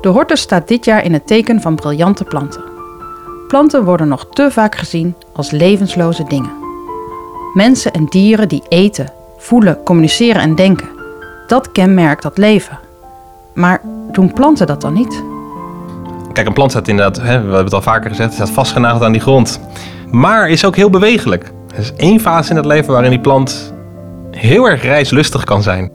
[0.00, 2.62] De hortus staat dit jaar in het teken van briljante planten.
[3.48, 6.50] Planten worden nog te vaak gezien als levensloze dingen.
[7.54, 10.88] Mensen en dieren die eten, voelen, communiceren en denken.
[11.46, 12.78] Dat kenmerkt dat leven.
[13.54, 13.80] Maar
[14.12, 15.22] doen planten dat dan niet?
[16.32, 19.12] Kijk, een plant staat inderdaad, hè, we hebben het al vaker gezegd, staat vastgenageld aan
[19.12, 19.60] die grond.
[20.10, 21.52] Maar is ook heel bewegelijk.
[21.72, 23.74] Er is één fase in het leven waarin die plant
[24.30, 25.92] heel erg reislustig kan zijn.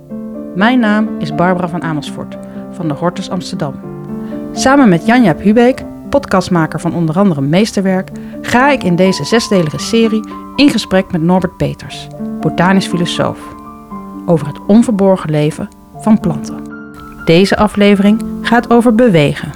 [0.55, 2.37] Mijn naam is Barbara van Amersfoort
[2.71, 3.94] van de Hortus Amsterdam.
[4.57, 8.09] Samen met Janja Hubeek, podcastmaker van onder andere Meesterwerk,
[8.41, 12.07] ga ik in deze zesdelige serie in gesprek met Norbert Peters,
[12.41, 13.37] botanisch filosoof,
[14.25, 16.63] over het onverborgen leven van planten.
[17.25, 19.51] Deze aflevering gaat over bewegen.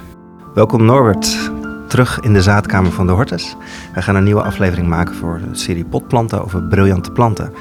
[0.54, 1.50] Welkom Norbert,
[1.88, 3.56] terug in de zaadkamer van de Hortus.
[3.94, 7.52] Wij gaan een nieuwe aflevering maken voor de serie potplanten over briljante planten.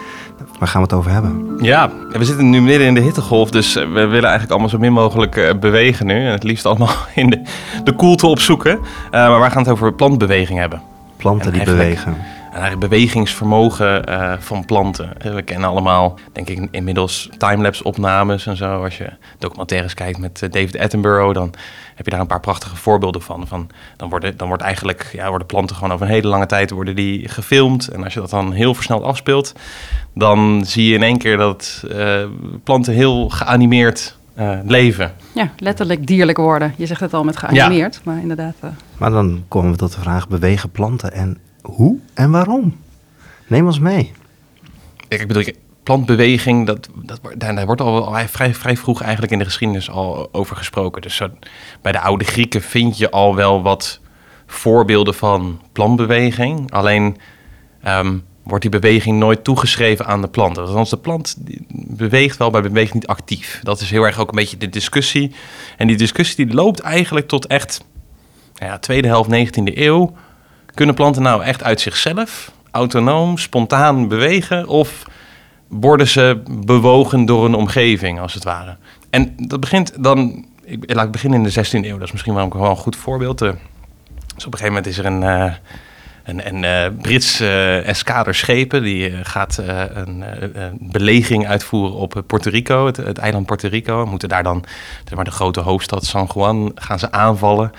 [0.59, 1.57] Waar gaan we het over hebben?
[1.61, 4.93] Ja, we zitten nu midden in de hittegolf, dus we willen eigenlijk allemaal zo min
[4.93, 6.25] mogelijk eh, bewegen nu.
[6.25, 7.41] En het liefst allemaal in de,
[7.83, 8.71] de koelte opzoeken.
[8.71, 10.81] Uh, maar wij gaan het over plantbeweging hebben.
[11.17, 12.17] Planten die bewegen.
[12.51, 15.09] En eigenlijk bewegingsvermogen uh, van planten.
[15.17, 18.83] We kennen allemaal, denk ik, inmiddels timelapse opnames en zo.
[18.83, 21.53] Als je documentaires kijkt met David Attenborough, dan
[22.00, 23.47] heb je daar een paar prachtige voorbeelden van.
[23.47, 26.69] van dan, worden, dan wordt eigenlijk, ja, worden planten gewoon over een hele lange tijd
[26.69, 27.88] worden die gefilmd.
[27.88, 29.53] En als je dat dan heel versneld afspeelt,
[30.14, 32.23] dan zie je in één keer dat uh,
[32.64, 35.14] planten heel geanimeerd uh, leven.
[35.33, 36.73] Ja, letterlijk dierlijk worden.
[36.78, 38.02] Je zegt het al met geanimeerd, ja.
[38.03, 38.56] maar inderdaad.
[38.63, 38.69] Uh...
[38.97, 42.78] Maar dan komen we tot de vraag, bewegen planten en hoe en waarom?
[43.47, 44.11] Neem ons mee.
[45.08, 45.44] Ik bedoel,
[45.83, 50.55] plantbeweging, dat, dat, daar, wordt al vrij, vrij vroeg eigenlijk in de geschiedenis al over
[50.55, 51.02] gesproken.
[51.02, 51.22] Dus
[51.81, 54.00] bij de oude Grieken vind je al wel wat
[54.45, 56.72] voorbeelden van plantbeweging.
[56.72, 57.17] Alleen
[57.88, 60.57] um, wordt die beweging nooit toegeschreven aan de plant.
[60.57, 61.35] Althans, de plant
[61.72, 63.59] beweegt wel, maar beweegt niet actief.
[63.63, 65.31] Dat is heel erg ook een beetje de discussie.
[65.77, 67.83] En die discussie die loopt eigenlijk tot echt
[68.55, 70.16] nou ja, tweede helft 19e eeuw.
[70.73, 74.67] Kunnen planten nou echt uit zichzelf, autonoom, spontaan bewegen?
[74.67, 75.03] Of
[75.69, 78.78] worden ze bewogen door een omgeving, als het ware?
[79.09, 80.46] En dat begint dan...
[80.63, 81.97] Ik, laat ik beginnen in de 16e eeuw.
[81.97, 83.41] Dat is misschien wel een, een goed voorbeeld.
[83.41, 83.50] Uh,
[84.35, 85.22] dus op een gegeven moment is er een...
[85.22, 85.53] Uh,
[86.24, 89.58] een, uh, Brits eskader schepen die gaat
[89.94, 90.24] een,
[90.79, 94.06] beleging uitvoeren op Puerto Rico, het, eiland Puerto Rico.
[94.06, 94.63] Moeten daar dan
[95.16, 97.72] maar, de grote hoofdstad San Juan gaan ze aanvallen.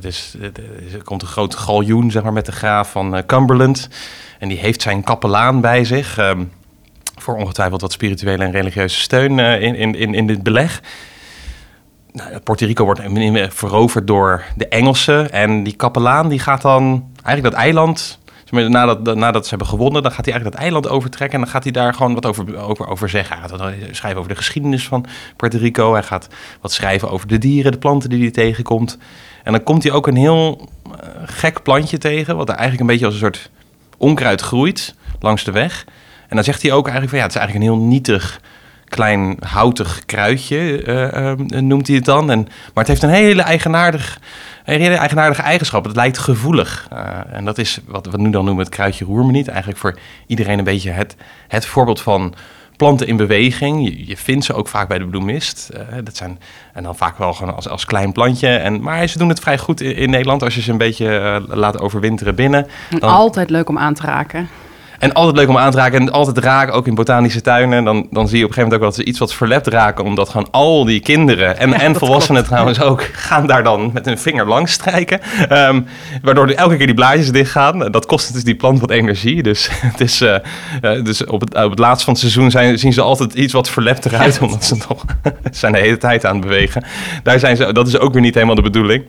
[0.00, 0.52] Dus er,
[0.94, 3.88] er komt een grote galjoen zeg maar, met de graaf van Cumberland.
[4.38, 6.18] En die heeft zijn kapelaan bij zich.
[6.18, 6.50] Um,
[7.22, 10.82] voor ongetwijfeld wat spirituele en religieuze steun in, in, in, in dit beleg.
[12.12, 13.00] Nou, Puerto Rico wordt
[13.54, 15.30] veroverd door de Engelsen.
[15.32, 18.20] En die kapelaan die gaat dan eigenlijk dat eiland...
[18.52, 21.38] Nadat, nadat ze hebben gewonnen, dan gaat hij eigenlijk dat eiland overtrekken.
[21.38, 23.38] En dan gaat hij daar gewoon wat over, over, over zeggen.
[23.38, 25.06] Hij gaat schrijven over de geschiedenis van
[25.36, 25.92] Puerto Rico.
[25.92, 26.28] Hij gaat
[26.60, 28.98] wat schrijven over de dieren, de planten die hij tegenkomt.
[29.42, 30.92] En dan komt hij ook een heel uh,
[31.24, 32.36] gek plantje tegen.
[32.36, 33.50] Wat er eigenlijk een beetje als een soort
[33.96, 35.84] onkruid groeit langs de weg.
[36.32, 38.40] En dan zegt hij ook eigenlijk van ja, het is eigenlijk een heel nietig
[38.88, 42.30] klein houtig kruidje, uh, uh, noemt hij het dan.
[42.30, 44.18] En, maar het heeft een hele, eigenaardig,
[44.64, 45.84] een hele eigenaardige eigenschap.
[45.84, 46.88] Het lijkt gevoelig.
[46.92, 49.48] Uh, en dat is wat we nu dan noemen het kruidje roermeniet.
[49.48, 51.16] Eigenlijk voor iedereen een beetje het,
[51.48, 52.34] het voorbeeld van
[52.76, 53.84] planten in beweging.
[53.84, 55.70] Je, je vindt ze ook vaak bij de bloemist.
[56.04, 56.38] dat zijn,
[56.72, 58.48] en dan vaak wel gewoon als, als klein plantje.
[58.48, 61.42] En, maar ze doen het vrij goed in, in Nederland als je ze een beetje
[61.48, 62.66] laat overwinteren binnen.
[62.98, 63.10] Dan...
[63.10, 64.48] Altijd leuk om aan te raken.
[65.02, 67.84] En altijd leuk om aan te raken en altijd raken, ook in botanische tuinen.
[67.84, 70.04] Dan, dan zie je op een gegeven moment ook dat ze iets wat verlept raken.
[70.04, 74.18] Omdat gewoon al die kinderen en, en volwassenen trouwens ook gaan daar dan met hun
[74.18, 75.20] vinger langs strijken.
[75.50, 75.86] Um,
[76.22, 77.90] waardoor elke keer die blaadjes dichtgaan.
[77.90, 79.42] Dat kost dus die plant wat energie.
[79.42, 80.36] Dus, het is, uh,
[80.82, 83.52] uh, dus op, het, op het laatst van het seizoen zijn, zien ze altijd iets
[83.52, 84.40] wat verlept eruit.
[84.40, 85.04] Omdat ze toch
[85.50, 86.84] zijn de hele tijd aan het bewegen.
[87.22, 89.04] Daar zijn ze, dat is ook weer niet helemaal de bedoeling.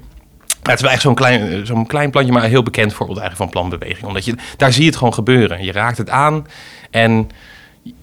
[0.64, 3.52] Het is wel echt zo'n klein, zo'n klein plantje, maar een heel bekend voorbeeld eigenlijk
[3.52, 4.08] van plantbeweging.
[4.08, 5.64] Omdat je, daar zie je het gewoon gebeuren.
[5.64, 6.48] Je raakt het aan
[6.92, 7.30] en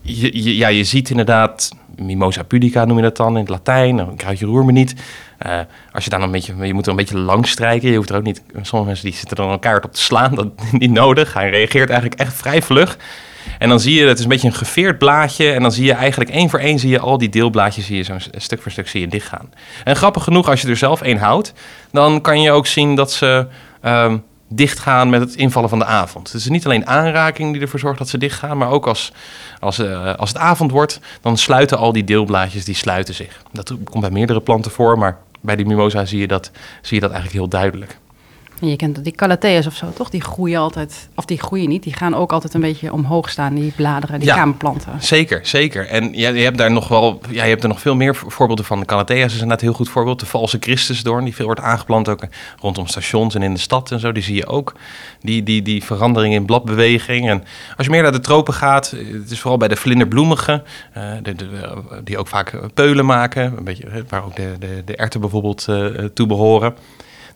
[0.01, 4.17] je, ja, je ziet inderdaad, mimosa pudica noem je dat dan in het Latijn, een
[4.17, 4.95] kruidje roer me niet.
[5.47, 5.61] Uh,
[5.93, 7.91] als je daar een beetje, je moet er een beetje langs strijken.
[7.91, 10.47] Je hoeft er ook niet, sommige mensen die zitten dan elkaar op te slaan, dat
[10.57, 11.35] is niet nodig.
[11.35, 12.99] Hij reageert eigenlijk echt vrij vlug.
[13.59, 15.53] En dan zie je, het is een beetje een geveerd blaadje.
[15.53, 18.03] En dan zie je eigenlijk één voor één zie je al die deelblaadjes zie je
[18.03, 19.53] zo stuk voor stuk zie je dichtgaan.
[19.85, 21.53] En grappig genoeg, als je er zelf één houdt,
[21.93, 23.47] dan kan je ook zien dat ze
[23.85, 26.25] um, dichtgaan met het invallen van de avond.
[26.25, 29.13] Dus het is niet alleen aanraking die ervoor zorgt dat ze dichtgaan, maar ook als,
[29.61, 33.43] als, uh, als het avond wordt, dan sluiten al die deelblaadjes, die sluiten zich.
[33.53, 36.51] Dat komt bij meerdere planten voor, maar bij die mimosa zie je dat,
[36.83, 37.99] zie je dat eigenlijk heel duidelijk.
[38.61, 40.11] En je kent die calathea's of zo, toch?
[40.11, 43.55] Die groeien altijd, of die groeien niet, die gaan ook altijd een beetje omhoog staan,
[43.55, 44.35] die bladeren, die Ja.
[44.35, 44.93] kamerplanten.
[44.99, 45.87] Zeker, zeker.
[45.87, 48.29] En ja, je hebt daar nog wel, ja, je hebt er nog veel meer vo-
[48.29, 48.81] voorbeelden van.
[48.81, 50.21] De Calathea's is inderdaad een heel goed voorbeeld.
[50.21, 52.23] De valse Christusdoorn, die veel wordt aangeplant ook
[52.61, 54.13] rondom stations en in de stad en zo.
[54.13, 54.75] Die zie je ook.
[55.21, 57.29] Die, die, die verandering in bladbeweging.
[57.29, 57.45] En
[57.77, 60.63] als je meer naar de tropen gaat, het is vooral bij de vlinderbloemigen,
[60.93, 61.47] eh, de, de,
[62.05, 63.55] die ook vaak peulen maken.
[63.59, 65.85] Een beetje, eh, waar ook de, de, de erten bijvoorbeeld eh,
[66.15, 66.75] toe behoren.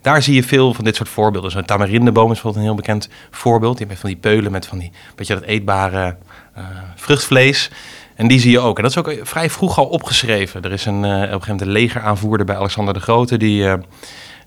[0.04, 1.50] Daar zie je veel van dit soort voorbeelden.
[1.50, 3.78] Zo'n tamarindeboom is bijvoorbeeld een heel bekend voorbeeld.
[3.78, 6.16] Die heeft van die peulen met van die beetje dat eetbare
[6.54, 6.64] eh,
[6.94, 7.70] vruchtvlees.
[8.14, 8.76] En die zie je ook.
[8.76, 10.62] En dat is ook vrij vroeg al opgeschreven.
[10.62, 13.36] Er is een, eh, op een gegeven moment een legeraanvoerder bij Alexander de Grote.
[13.36, 13.74] Die, eh,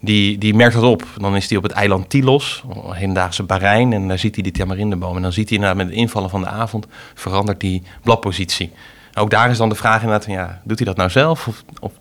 [0.01, 1.03] die, die merkt dat op.
[1.17, 3.93] Dan is hij op het eiland Tylos, hedendaagse Bahrein.
[3.93, 5.15] En daar ziet hij die tamarindeboom.
[5.15, 6.87] En dan ziet hij inderdaad met het invallen van de avond...
[7.13, 8.71] verandert die bladpositie.
[9.13, 10.25] Ook daar is dan de vraag inderdaad.
[10.25, 11.47] Ja, doet hij dat nou zelf?
[11.47, 11.91] Of, of,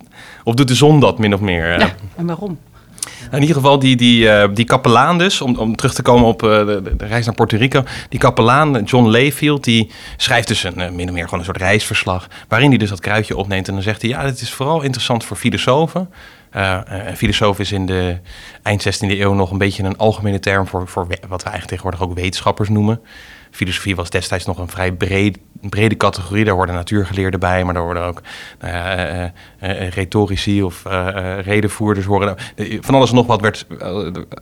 [0.44, 1.78] of doet de zon dat min of meer?
[1.78, 2.58] Ja, en waarom?
[3.30, 6.42] In ieder geval die, die, eh, die kapelaan dus, om, om terug te komen op
[6.42, 7.82] eh, de, reis naar Puerto Rico.
[8.08, 11.56] Die kapelaan, John Layfield, die schrijft dus een, eh, min of meer gewoon een soort
[11.56, 12.26] reisverslag.
[12.48, 13.68] Waarin hij dus dat kruidje opneemt.
[13.68, 16.10] En dan zegt hij, ja, dit is vooral interessant voor filosofen.
[16.50, 18.18] Een filosoof is in de
[18.62, 22.02] eind 16e eeuw nog een beetje een algemene term voor, voor wat we eigenlijk tegenwoordig
[22.02, 23.00] ook wetenschappers noemen.
[23.56, 26.44] Filosofie was destijds nog een vrij breed, brede categorie.
[26.44, 28.22] Daar worden natuurgeleerden bij, maar daar worden ook
[28.60, 30.82] nou eh, eh, eh, retorici of
[31.40, 32.06] redenvoerders.
[32.06, 33.66] Worden, eh, van alles en nog wat werd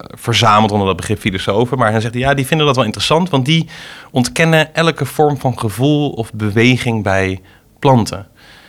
[0.09, 1.79] verzameld onder dat begrip filosofen.
[1.79, 3.69] Maar hij zegt, ja, die vinden dat wel interessant, want die
[4.11, 7.41] ontkennen elke vorm van gevoel of beweging bij
[7.79, 8.27] planten.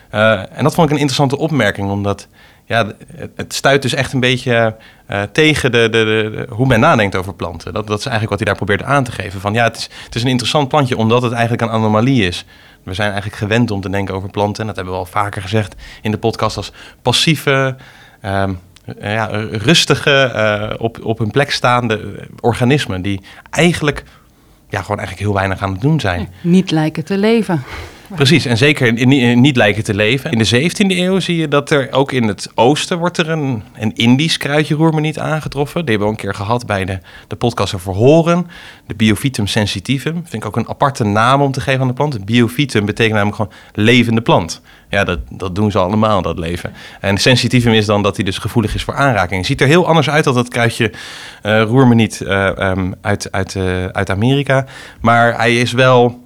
[0.10, 2.28] En dat vond ik een interessante opmerking, omdat
[2.66, 2.92] ja,
[3.36, 4.76] het- stuit dus echt een beetje
[5.06, 7.74] eh, tegen de, de, hoe men nadenkt over planten.
[7.74, 9.40] Dat, dat is eigenlijk wat hij daar probeert aan te geven.
[9.42, 12.46] Van ja, het is, het is een interessant plantje omdat het eigenlijk een anomalie is.
[12.84, 14.62] We zijn eigenlijk gewend om te denken over planten.
[14.62, 16.72] En dat hebben we al vaker gezegd in de podcast als
[17.02, 17.76] passieve,
[18.22, 18.54] ehm,
[19.00, 23.02] eh, ja, rustige, eh, op, op hun plek staande eh, organismen.
[23.02, 24.04] Die eigenlijk,
[24.70, 26.30] ja, gewoon eigenlijk heel weinig aan het doen zijn.
[26.42, 27.64] Niet lijken te leven.
[28.16, 30.32] Precies, en zeker in- niet lijken te leven.
[30.32, 33.64] In de 17e eeuw zie je dat er ook in het oosten wordt er een,
[33.80, 35.82] een Indisch kruidje roermeniet aangetroffen.
[35.82, 38.48] Die hebben we een keer gehad bij de, de podcast over horen.
[38.88, 40.14] De Biophytum sensitivum.
[40.14, 42.26] Vind ik ook een aparte naam om te geven aan de plant.
[42.26, 44.62] Biophytum betekent namelijk gewoon levende plant.
[44.90, 46.74] Ja, dat, dat doen ze allemaal, dat leven.
[47.00, 49.38] En sensitivum is dan dat hij dus gevoelig is voor aanraking.
[49.38, 50.92] Het ziet er heel anders uit dan dat kruidje
[51.42, 54.66] eh roermeniet eh, ehm, uit, uit, eh, uit Amerika.
[55.02, 56.24] Maar hij is wel...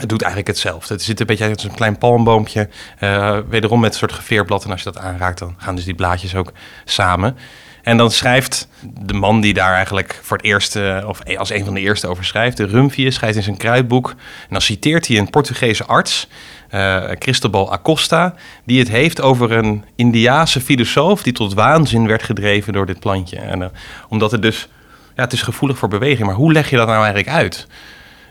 [0.00, 0.94] Het doet eigenlijk hetzelfde.
[0.94, 2.68] Het zit een beetje als een klein palmboompje.
[2.98, 4.64] eh, wederom met een soort geveerblad.
[4.64, 6.52] En als je dat aanraakt, dan gaan dus die blaadjes ook
[6.84, 7.36] samen.
[7.82, 8.68] En dan schrijft
[9.00, 12.06] de man die daar eigenlijk voor het eerst, eh, of als een van de eerste
[12.06, 14.08] over schrijft, de Rumphius, schrijft in zijn kruidboek.
[14.10, 16.28] En dan citeert hij een Portugese arts,
[16.68, 22.72] eh Cristobal Acosta, die het heeft over een Indiaanse filosoof die tot waanzin werd gedreven
[22.72, 23.36] door dit plantje.
[23.36, 23.72] En,
[24.08, 24.68] omdat het dus,
[25.16, 27.66] ja, het is gevoelig voor beweging, maar hoe leg je dat nou eigenlijk uit?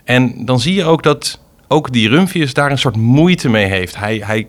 [0.03, 1.39] En dan zie je ook dat
[1.73, 3.95] ook die Rumphius daar een soort moeite mee heeft.
[3.95, 4.47] Hij, hij,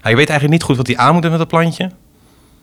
[0.00, 1.90] hij weet eigenlijk niet goed wat hij aan moet met dat plantje.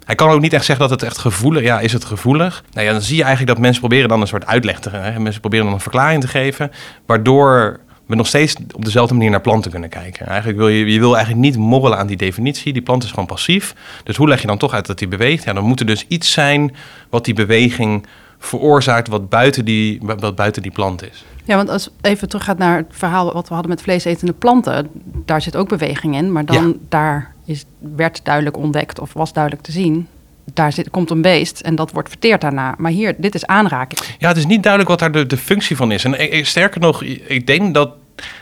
[0.06, 1.94] Hij kan ook niet echt zeggen dat het echt gevoelig ja, is.
[1.94, 2.64] Het gevoelig?
[2.72, 5.20] Nou ja, dan zie je eigenlijk dat mensen proberen dan een soort uitleg te hè,
[5.20, 6.72] Mensen proberen dan een verklaring te geven,
[7.06, 10.28] waardoor we nog steeds op dezelfde manier naar planten kunnen kijken.
[10.28, 12.74] Eigenlijk wil je, je wil eigenlijk niet morrelen aan die definitie.
[12.74, 13.76] Die plant is gewoon passief.
[14.04, 15.44] Dus hoe leg je dan toch uit dat die beweegt?
[15.44, 16.76] Ja, dan moet er dus iets zijn
[17.10, 18.06] wat die beweging
[18.40, 21.26] veroorzaakt, wat buiten die, wat buiten die plant is.
[21.50, 24.90] Ja, want als even teruggaat naar het verhaal wat we hadden met vleesetende planten,
[25.26, 26.74] daar zit ook beweging in, maar dan Ja.
[26.90, 27.66] daar is,
[27.96, 30.08] werd duidelijk ontdekt of was duidelijk te zien.
[30.54, 32.76] Daar zit, komt een beest en dat wordt verteerd daarna.
[32.78, 34.00] Maar hier, dit is aanraking.
[34.20, 36.04] Ja, het is niet duidelijk wat daar de, de functie van is.
[36.04, 37.92] En ik- sterker nog, ik denk dat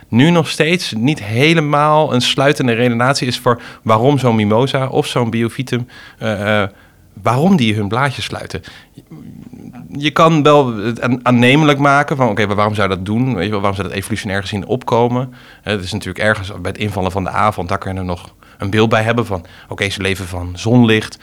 [0.08, 5.30] nu nog steeds niet helemaal een sluitende redenatie is voor waarom zo'n mimosa of zo'n
[5.30, 5.88] biophytum,
[6.20, 6.70] eh, eh,
[7.22, 8.62] waarom die hun blaadjes sluiten.
[9.98, 13.36] Je kan wel het aan- aannemelijk maken van, oké, waarom zou dat doen?
[13.36, 15.34] Weet je wel, waarom zou dat evolutionair gezien opkomen?
[15.62, 18.36] Het is natuurlijk ergens bij het invallen van de avond, daar kun je er nog
[18.58, 21.18] een beeld bij hebben van, oké, ze leven van zonlicht,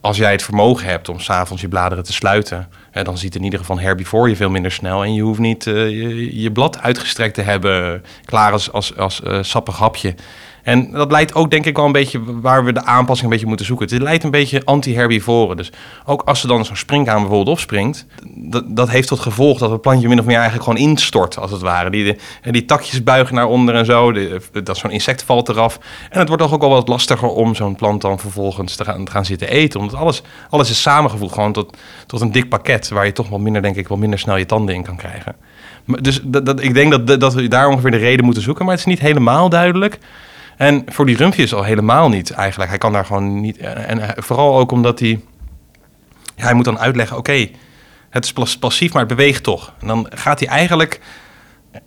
[0.00, 2.68] als jij het vermogen hebt om s'avonds je bladeren te sluiten,
[3.02, 5.02] dan ziet in ieder geval herbivore je veel minder snel.
[5.04, 9.22] En je hoeft niet eh, je, je blad uitgestrekt te hebben, klaar als, als, als
[9.22, 10.14] eh, sappig hapje.
[10.62, 13.46] En dat leidt ook denk ik wel een beetje waar we de aanpassing een beetje
[13.46, 13.88] moeten zoeken.
[13.88, 15.56] Het leidt een beetje anti-herbivoren.
[15.56, 15.72] Dus
[16.04, 19.80] ook als er dan zo'n springkaan bijvoorbeeld opspringt, dat, dat heeft tot gevolg dat het
[19.80, 21.90] plantje min of meer eigenlijk gewoon instort, als het ware.
[21.90, 25.78] Die, die, die takjes buigen naar onder en zo, de, dat zo'n insect valt eraf.
[26.10, 29.04] En het wordt toch ook wel wat lastiger om zo'n plant dan vervolgens te gaan,
[29.04, 29.80] te gaan zitten eten.
[29.80, 31.76] Omdat alles, alles is samengevoegd gewoon tot,
[32.06, 34.46] tot een dik pakket, waar je toch wel minder, denk ik, wel minder snel je
[34.46, 35.36] tanden in kan krijgen.
[35.86, 38.74] Dus dat, dat, ik denk dat, dat we daar ongeveer de reden moeten zoeken, maar
[38.74, 39.98] het is niet helemaal duidelijk.
[40.60, 42.70] En voor die Rumphius al helemaal niet eigenlijk.
[42.70, 43.56] Hij kan daar gewoon niet.
[43.58, 45.20] En hij- vooral ook omdat hij.
[46.36, 47.48] Hij moet dan uitleggen: oké,
[48.10, 49.72] Het is pas- passief, maar het beweegt toch.
[49.80, 51.00] En dan gaat hij eigenlijk...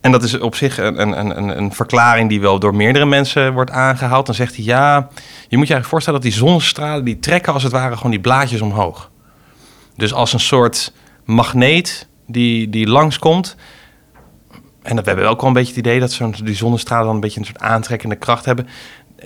[0.01, 3.53] En dat is op zich een, een, een, een verklaring die wel door meerdere mensen
[3.53, 4.25] wordt aangehaald.
[4.25, 7.05] Dan zegt hij, ja, je moet je eigenlijk voorstellen dat die zonnestralen...
[7.05, 9.11] die trekken als het ware gewoon die blaadjes omhoog.
[9.95, 10.93] Dus als een soort
[11.25, 13.55] magneet die, die langskomt...
[14.83, 17.15] En dat, we hebben ook wel een beetje het idee dat zo'n, die zonnestralen dan
[17.15, 18.67] een beetje een soort aantrekkende kracht hebben.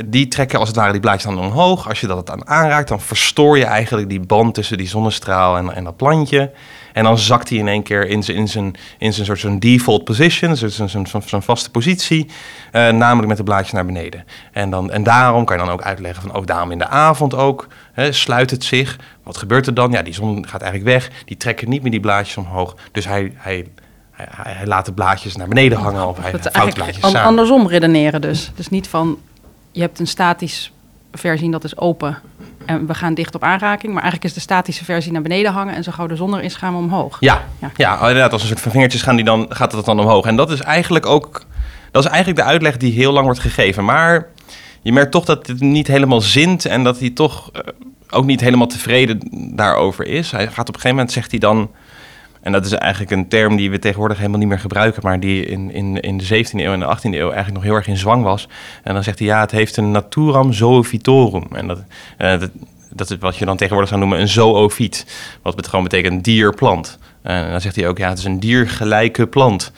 [0.05, 1.87] Die trekken als het ware die blaadjes dan omhoog.
[1.87, 5.75] Als je dat aan aanraakt, dan verstoor je eigenlijk die band tussen die zonnestraal en,
[5.75, 6.51] en dat plantje.
[6.97, 9.59] En dan zakt hij in één keer in zijn, in zijn, in zijn soort zo'n
[9.59, 12.29] default position, zo'n, zo'n, zo'n, vaste positie,
[12.71, 14.25] eh, namelijk met de blaadjes naar beneden.
[14.51, 17.35] En, dan, en daarom kan je dan ook uitleggen van ook daarom in de avond
[17.35, 18.97] ook, hè, sluit het zich.
[19.23, 19.91] Wat gebeurt er dan?
[19.91, 22.75] Ja, die zon gaat eigenlijk weg, die trekken niet meer die blaadjes omhoog.
[22.91, 23.67] Dus hij, hij,
[24.17, 27.12] hij, hij laat de blaadjes naar beneden hangen of hij, Dat vouwt eigenlijk blaadjes an-
[27.12, 27.27] samen.
[27.27, 28.51] andersom redeneren dus.
[28.55, 29.17] Dus niet van,
[29.71, 30.71] je hebt een statisch
[31.13, 32.17] versie en dat is open.
[32.65, 33.93] En we gaan dicht op aanraking.
[33.93, 35.75] Maar eigenlijk is de statische versie naar beneden hangen.
[35.75, 37.17] En zo gauw de zon er is, gaan we omhoog.
[37.19, 37.71] Ja, Ja.
[37.75, 38.00] ja.
[38.00, 38.31] inderdaad.
[38.31, 40.25] Als een soort van vingertjes gaan die dan, gaat het dan omhoog.
[40.25, 41.45] En dat is eigenlijk ook...
[41.91, 43.86] Dat is eigenlijk de uitleg die heel lang wordt gegeven.
[43.86, 44.27] Maar
[44.81, 46.65] je merkt toch dat het niet helemaal zint...
[46.65, 47.62] en dat hij toch eh,
[48.09, 49.19] ook niet helemaal tevreden
[49.55, 50.31] daarover is.
[50.31, 51.71] Hij gaat op een gegeven moment, zegt hij dan...
[52.47, 55.01] en dat is eigenlijk een term die we tegenwoordig helemaal niet meer gebruiken...
[55.03, 57.73] maar die in, in, in de 17e eeuw en de 18e eeuw eigenlijk nog heel
[57.73, 58.47] erg in zwang was.
[58.83, 61.47] En dan zegt hij, ja, het heeft een naturam zoovitorum.
[61.51, 61.83] En dat,
[62.17, 62.39] eh,
[62.89, 65.05] dat, is wat je dan tegenwoordig zou noemen een zoofiet.
[65.41, 66.99] Wat gewoon betekent dierplant.
[67.21, 69.71] En dan zegt hij ook, ja, het is een diergelijke plant.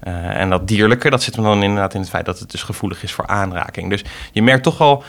[0.00, 2.62] Eh, en dat dierlijke, dat zit hem dan inderdaad in het feit dat het dus
[2.62, 3.90] gevoelig is voor aanraking.
[3.90, 5.04] Dus je merkt toch wel,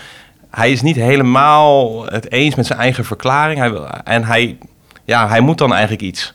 [0.49, 3.59] hij is niet helemaal het eens met zijn eigen verklaring.
[3.59, 4.57] Hij wil, en hij,
[5.05, 6.33] ja, hij moet dan eigenlijk iets.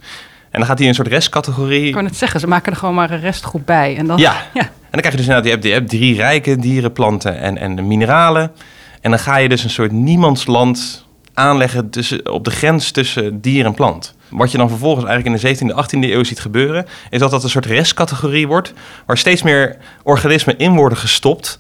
[0.58, 1.86] En dan gaat hij een soort restcategorie.
[1.86, 3.96] Ik kan het zeggen, ze maken er gewoon maar een restgroep bij.
[3.96, 4.32] En dan, Ja.
[4.54, 4.60] ja.
[4.62, 7.58] En dan krijg je dus inderdaad, je hebt, je hebt drie rijke dieren, planten en,
[7.58, 8.52] en de mineralen.
[9.00, 13.64] En dan ga je dus een soort niemandsland aanleggen tussen, op de grens tussen dier
[13.64, 14.14] en plant.
[14.28, 17.42] Wat je dan vervolgens eigenlijk in de 17e, 18e eeuw ziet gebeuren, is dat dat
[17.42, 18.72] een soort restcategorie wordt,
[19.06, 21.58] waar steeds meer organismen in worden gestopt.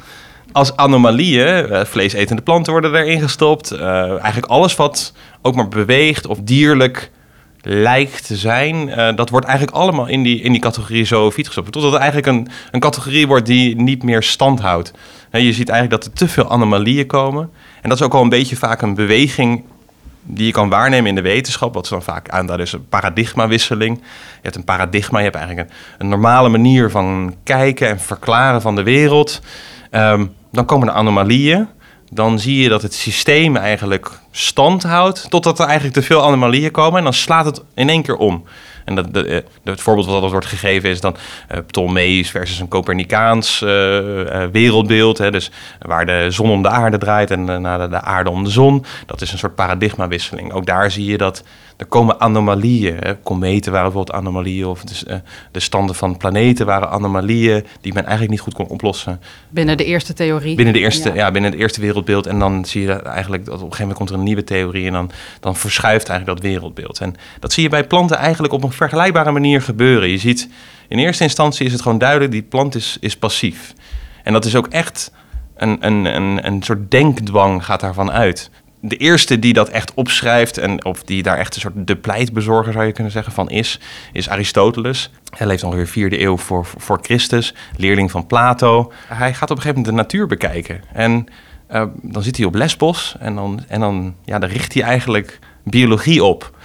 [0.52, 3.70] Als anomalieën, eh, vleesetende planten worden erin gestopt.
[3.70, 5.12] eh, eigenlijk alles wat
[5.42, 7.10] ook maar beweegt of dierlijk
[7.70, 11.72] lijkt te zijn, eh, dat wordt eigenlijk allemaal in die, in die categorie zoofiet gestopt.
[11.72, 14.92] Totdat het eigenlijk een, een categorie wordt die niet meer stand houdt.
[15.30, 17.50] Je ziet eigenlijk dat er te veel anomalieën komen.
[17.82, 19.62] En dat is ook al een beetje vaak een beweging
[20.22, 21.74] die je kan waarnemen in de wetenschap.
[21.74, 23.96] Wat ze dan vaak aanduiden is een paradigmawisseling.
[23.98, 24.04] Je
[24.42, 28.76] hebt een paradigma, je hebt eigenlijk een, een normale manier van kijken en verklaren van
[28.76, 29.40] de wereld.
[29.90, 31.68] Ehm, dan komen er anomalieën.
[32.10, 36.70] Dan zie je dat het systeem eigenlijk stand houdt, totdat er eigenlijk te veel anomalieën
[36.70, 36.98] komen.
[36.98, 38.44] En dan slaat het in één keer om.
[38.84, 41.16] En dat, eh, het voorbeeld wat altijd wordt gegeven is dan
[41.48, 43.68] eh Ptolemeus versus een Copernicaans eh,
[44.52, 45.18] wereldbeeld.
[45.18, 48.50] Hè, dus waar de zon om de aarde draait en de, de aarde om de
[48.50, 48.84] zon.
[49.06, 50.52] Dat is een soort paradigmawisseling.
[50.52, 51.42] Ook daar zie je dat
[51.78, 52.96] er komen anomalieën.
[53.00, 53.16] Hè.
[53.16, 54.66] Kometen waren bijvoorbeeld anomalieën.
[54.66, 55.16] Of de, eh,
[55.52, 59.20] de standen van planeten waren anomalieën die men eigenlijk niet goed kon oplossen.
[59.48, 60.54] Binnen de eerste theorie.
[60.54, 61.14] Binnen, de eerste, Ja.
[61.14, 61.30] ja.
[61.30, 62.26] binnen het eerste wereldbeeld.
[62.26, 64.44] En dan zie je dat eigenlijk dat op een gegeven moment komt er een nieuwe
[64.44, 64.86] theorie.
[64.86, 67.00] En dan, dan verschuift eigenlijk dat wereldbeeld.
[67.00, 70.08] En dat zie je bij planten eigenlijk op een vergelijkbare manier gebeuren.
[70.08, 70.48] Je ziet
[70.88, 73.74] in eerste instantie is het gewoon duidelijk: die plant is, is passief.
[74.22, 75.12] En dat is ook echt
[75.56, 78.50] een, een, een, een soort denkdwang gaat daarvan uit.
[78.80, 82.72] De eerste die dat echt opschrijft, en, of die daar echt een soort de pleitbezorger
[82.72, 83.80] zou je kunnen zeggen van is,
[84.12, 85.10] is Aristoteles.
[85.36, 88.92] Hij leeft ongeveer vierde eeuw voor, voor Christus, leerling van Plato.
[89.06, 90.80] Hij gaat op een gegeven moment de natuur bekijken.
[90.92, 91.26] En
[91.66, 95.38] eh, dan zit hij op Lesbos en dan, en dan, ja, dan richt hij eigenlijk
[95.64, 96.56] biologie op.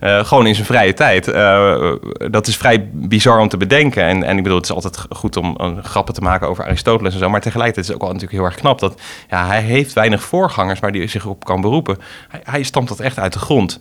[0.00, 1.28] Eh, gewoon in zijn vrije tijd.
[1.28, 1.92] Eh,
[2.30, 4.02] dat is vrij bizar om te bedenken.
[4.02, 7.12] En, en ik bedoel, het is altijd goed om eh, grappen te maken over Aristoteles
[7.12, 7.28] en zo.
[7.28, 10.22] Maar tegelijkertijd is het ook wel natuurlijk heel erg knap dat ja, hij heeft weinig
[10.22, 11.98] voorgangers waar hij zich op kan beroepen.
[12.28, 13.78] Hij, hij stampt dat echt uit de grond.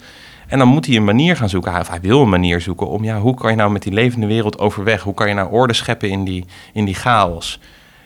[0.47, 3.03] En dan moet hij een manier gaan zoeken, of hij wil een manier zoeken om,
[3.03, 5.01] ja, hoe kan je nou met die levende wereld overweg?
[5.01, 7.59] Hoe kan je nou orde scheppen in die, in die chaos?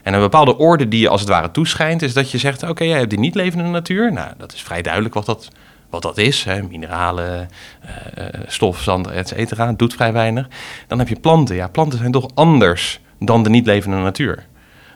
[0.04, 2.84] En een bepaalde orde die je als het ware toeschijnt, is dat je zegt: Oké,
[2.84, 4.14] jij hebt die niet-levende natuur.
[4.14, 5.50] Nou, dat is vrij duidelijk wat dat,
[5.94, 6.44] wat dat is.
[6.44, 6.64] Hè?
[6.64, 7.50] Mineralen,
[7.82, 9.72] eh, eh, stof, zand, et cetera.
[9.72, 10.48] Doet vrij weinig.
[10.88, 11.56] Dan heb je planten.
[11.56, 14.46] Ja, planten zijn toch anders dan de niet-levende natuur.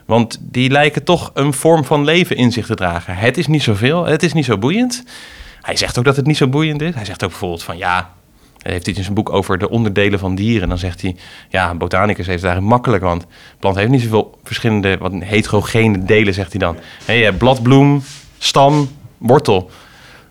[0.06, 3.16] Want die lijken toch een vorm van leven in zich te dragen.
[3.16, 5.04] Het is niet zoveel, het is niet zo boeiend.
[5.60, 6.94] Hij zegt ook dat het niet zo boeiend is.
[6.94, 8.10] Hij zegt ook bijvoorbeeld van ja,
[8.62, 10.68] hij heeft iets in zijn boek over de onderdelen van dieren.
[10.68, 11.16] Dan zegt hij,
[11.48, 13.26] ja, een botanicus heeft het makkelijk, want
[13.58, 16.76] plant heeft niet zoveel verschillende, wat heterogene delen, zegt hij dan.
[17.06, 18.02] Je hebt bladbloem,
[18.38, 18.88] stam,
[19.18, 19.70] wortel.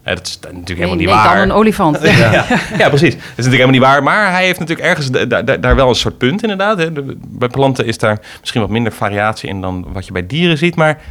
[0.07, 1.35] Ja, dat is natuurlijk helemaal nee, niet nee, waar.
[1.35, 1.99] dan een olifant.
[2.03, 2.31] Ja.
[2.31, 2.45] Ja,
[2.77, 3.13] ja, precies.
[3.13, 4.03] Dat is natuurlijk helemaal niet waar.
[4.03, 6.77] Maar hij heeft natuurlijk ergens da- da- da- daar wel een soort punt inderdaad.
[6.77, 6.91] Hè.
[7.17, 10.75] Bij planten is daar misschien wat minder variatie in dan wat je bij dieren ziet.
[10.75, 11.01] Maar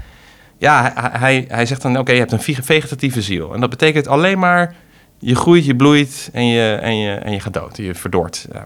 [0.59, 3.55] ja, hij, hij, zegt dan, oké, je hebt een vege- vegetatieve ziel.
[3.55, 4.75] En dat betekent alleen maar
[5.19, 7.77] je groeit, je bloeit en je, en je, en je gaat dood.
[7.77, 8.47] Je verdort.
[8.53, 8.63] Ja.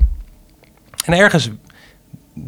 [1.04, 1.50] En ergens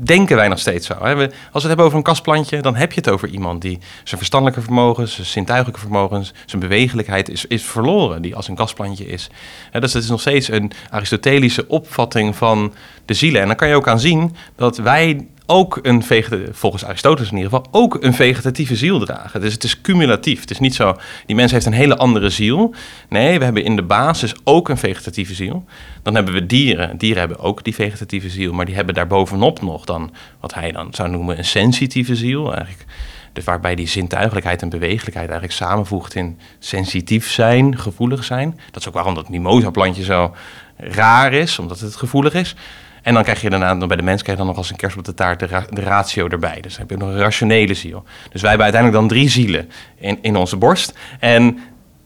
[0.05, 0.95] denken wij nog steeds zo.
[0.95, 1.15] Hè?
[1.15, 4.19] Als we het hebben over een kastplantje, dan heb je het over iemand die zijn
[4.19, 9.31] verstandelijke vermogens, zijn zintuigelijke vermogens, zijn bewegelijkheid is, is verloren, die als een kastplantje is.
[9.71, 13.41] Hè, dus het is nog steeds een Aristotelische opvatting van de zielen.
[13.41, 16.05] En dan kan je ook aan zien dat wij ook een
[16.53, 19.41] volgens Aristoteles in ieder geval, ook een vegetatieve ziel dragen.
[19.41, 20.41] Dus het is cumulatief.
[20.41, 20.97] Het is niet zo,
[21.27, 22.75] die mens heeft een hele andere ziel.
[23.09, 25.65] Nee, we hebben in de basis ook een vegetatieve ziel.
[26.03, 26.97] Dan hebben we dieren.
[26.97, 30.95] Dieren hebben ook die vegetatieve ziel, maar die hebben daarbovenop nog dan wat hij dan
[30.95, 32.55] zou noemen een sensitieve ziel.
[32.55, 32.85] Eigenlijk.
[33.33, 38.61] Dus waarbij die zintuigelijkheid en bewegelijkheid eigenlijk samenvoegt in sensitief zijn, gevoelig zijn.
[38.71, 40.35] Dat is ook waarom dat mimosa-plantje zo
[40.77, 42.55] raar is, omdat het gevoelig is.
[43.03, 44.97] En dan krijg je daarna, bij de mens krijg je dan nog als een kerst
[44.97, 46.61] op de taart de, de ratio erbij.
[46.61, 48.05] Dus dan heb je nog een rationele ziel.
[48.31, 50.99] Dus wij hebben uiteindelijk dan drie zielen in, in onze borst.
[51.21, 51.59] En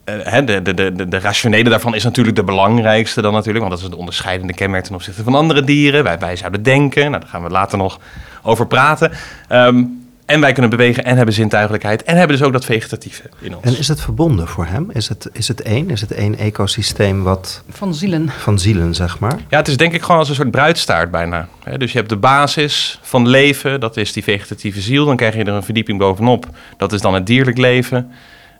[0.05, 3.65] uh, de, de, de, de, rationele daarvan is natuurlijk de belangrijkste dan natuurlijk.
[3.65, 6.05] Want dat is het onderscheidende kenmerk ten opzichte van andere dieren.
[6.05, 8.01] Wij, wij zouden denken, nou, daar gaan we later nog
[8.43, 9.13] over praten.
[9.53, 12.03] Um, en wij kunnen bewegen en hebben zintuigelijkheid.
[12.03, 13.65] En hebben dus ook dat vegetatieve in ons.
[13.65, 14.91] En is het verbonden voor hem?
[14.93, 15.91] Is het, is het één?
[15.91, 17.63] Is het één ecosysteem wat...
[17.69, 18.29] Van zielen.
[18.29, 19.39] Van zielen, zeg maar.
[19.49, 21.49] Ja, het is denk ik gewoon als een soort bruidstaart bijna.
[21.77, 25.05] Dus je hebt de basis van leven, dat is die vegetatieve ziel.
[25.05, 26.47] Dan krijg je er een verdieping bovenop.
[26.77, 28.11] Dat is dan het dierlijk leven.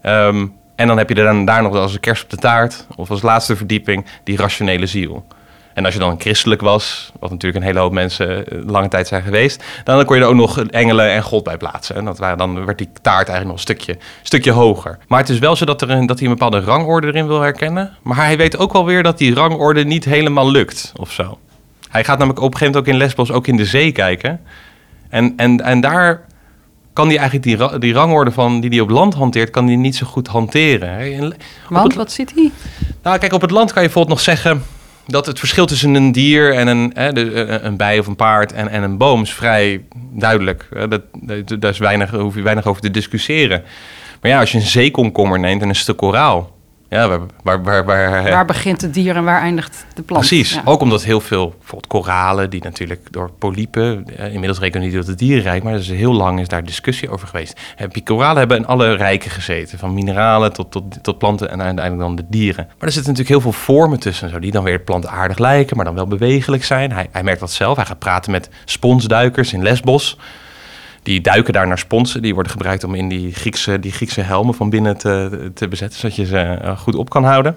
[0.03, 2.87] Um, en dan heb je er dan, daar nog als een kerst op de taart,
[2.97, 5.27] of als laatste verdieping, die rationele ziel.
[5.77, 9.07] En als je dan christelijk was, wat natuurlijk een hele hoop mensen eh, lange tijd
[9.07, 11.97] zijn geweest, dan kon je er ook nog engelen en God bij plaatsen.
[11.97, 14.99] En dat waren, dan werd die taart eigenlijk nog een stukje, stukje hoger.
[15.09, 17.41] Maar het is wel zo dat, er een, dat hij een bepaalde rangorde erin wil
[17.41, 17.97] herkennen.
[18.03, 21.39] Maar hij weet ook wel weer dat die rangorde niet helemaal lukt of zo.
[21.89, 24.41] Hij gaat namelijk op een gegeven moment ook in Lesbos ook in de zee kijken.
[25.09, 26.25] En, en, en daar
[26.93, 29.97] kan hij eigenlijk die, die rangorde van, die hij op land hanteert, kan hij niet
[29.97, 31.35] zo goed hanteren.
[31.69, 32.51] Want, wat ziet hij?
[33.03, 34.63] Nou, kijk, op het land kan je bijvoorbeeld nog zeggen
[35.07, 38.53] dat het verschil tussen een dier en een, hè, de, een bij of een paard
[38.53, 40.69] en, en een boom is vrij duidelijk.
[40.89, 41.03] Dat,
[41.61, 43.63] daar is weinig, hoef je weinig over te discussiëren.
[44.21, 46.56] Maar ja, als je een zeekomkommer neemt en een stuk koraal,
[46.89, 50.27] ja, waar, waar, waar, waar, waar begint het dier en waar eindigt de plant?
[50.27, 54.97] Precies, ook omdat heel veel, bijvoorbeeld koralen, die natuurlijk door polypen, eh, inmiddels rekenen niet
[54.97, 57.61] tot het dierenrijk, maar is heel lang is daar discussie over geweest.
[57.91, 62.07] Die koralen hebben in alle rijken gezeten, van mineralen tot, tot, tot planten en uiteindelijk
[62.07, 62.65] dan de dieren.
[62.65, 65.85] Maar er zitten natuurlijk heel veel vormen tussen, zo, die dan weer plantaardig lijken, maar
[65.85, 66.93] dan wel bewegelijk zijn.
[66.93, 70.19] Hij, hij merkt dat zelf, hij gaat praten met sponsduikers in Lesbos
[71.07, 72.23] die duiken daar naar sponsen.
[72.23, 75.99] Die worden gebruikt om in die Griekse, die Griekse helmen van binnen te, te bezetten,
[75.99, 77.57] zodat je ze eh, goed op kan houden.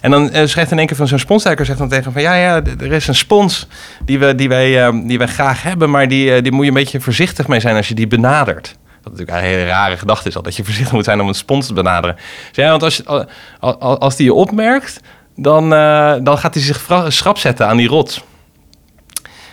[0.00, 2.34] En dan uh, schrijft in één keer van zo'n sponsduiker zegt dan tegen van ja,
[2.34, 3.66] ja, er is een spons
[4.04, 6.76] die, we, die, wij, uh, die wij graag hebben, maar die, die moet je een
[6.76, 8.76] beetje voorzichtig mee zijn als je die benadert.
[9.02, 11.34] Wat natuurlijk een hele rare gedachte is al, dat je voorzichtig moet zijn om een
[11.34, 12.16] spons te benaderen.
[12.54, 13.02] Want als,
[14.00, 15.00] als die je opmerkt,
[15.36, 15.70] dan,
[16.24, 18.22] dan gaat hij zich schrap zetten aan die rots.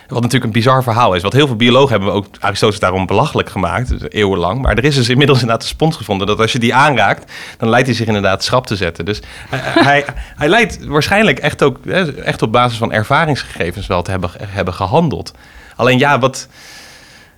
[0.08, 1.22] Wat natuurlijk een bizar verhaal is.
[1.22, 4.62] Wat heel veel biologen hebben ook Aristoteles daarom belachelijk gemaakt, dus eeuwenlang.
[4.62, 7.68] Maar er is dus inmiddels inderdaad een spons gevonden dat als je die aanraakt, dan
[7.68, 9.04] leidt hij zich inderdaad schrap te zetten.
[9.04, 10.04] Dus hij, hij,
[10.36, 15.32] hij leidt waarschijnlijk echt ook echt op basis van ervaringsgegevens wel te hebben, hebben gehandeld.
[15.76, 16.48] Alleen ja, wat,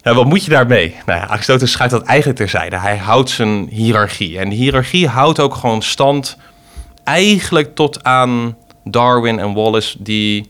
[0.03, 0.97] wat moet je daarmee?
[1.07, 2.79] Nou ja, Aristoteles schuift dat eigenlijk terzijde.
[2.79, 4.39] Hij houdt zijn hiërarchie.
[4.39, 6.37] En die hiërarchie houdt ook gewoon stand
[7.05, 10.50] eigenlijk tot aan Darwin en Wallace, die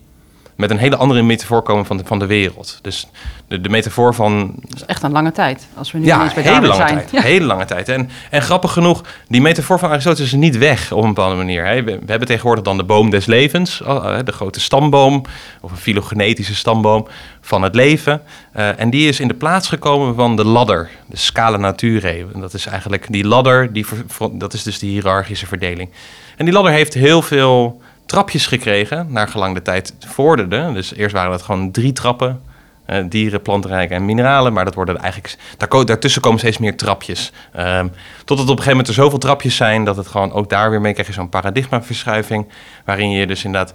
[0.61, 2.79] met een hele andere metafoor komen van de, van de wereld.
[2.83, 3.07] Dus
[3.49, 4.53] de, de metafoor van...
[4.61, 6.97] Dat is echt een lange tijd, als we nu ja, eens bij hele lange zijn.
[6.97, 7.21] Tijd, ja.
[7.21, 7.89] hele lange tijd.
[7.89, 11.63] En, en grappig genoeg, die metafoor van Aristoteles is niet weg op een bepaalde manier.
[11.63, 15.25] We, we hebben tegenwoordig dan de boom des levens, eh, de grote stamboom,
[15.61, 17.07] of een filogenetische stamboom
[17.41, 18.23] van het leven.
[18.57, 22.27] Uh, en die is in de plaats gekomen van de ladder, de scala naturae.
[22.35, 23.87] En dat is eigenlijk die ladder, die,
[24.33, 25.91] dat is dus die hiërarchische verdeling.
[26.37, 30.73] En die ladder heeft heel veel trapjes gekregen, naar gelang de tijd vorderde.
[30.73, 32.41] Dus eerst waren dat gewoon drie trappen,
[32.87, 34.53] uh, dieren, plantenrijk en mineralen.
[34.53, 37.33] Maar dat worden eigenlijk, daar, daartussen komen steeds meer trapjes.
[37.59, 37.93] Um,
[38.25, 40.81] tot op een gegeven moment er zoveel trapjes zijn, dat het gewoon ook daar weer
[40.81, 42.49] mee krijg je zo'n paradigmaverschuiving.
[42.85, 43.73] Waarin je dus inderdaad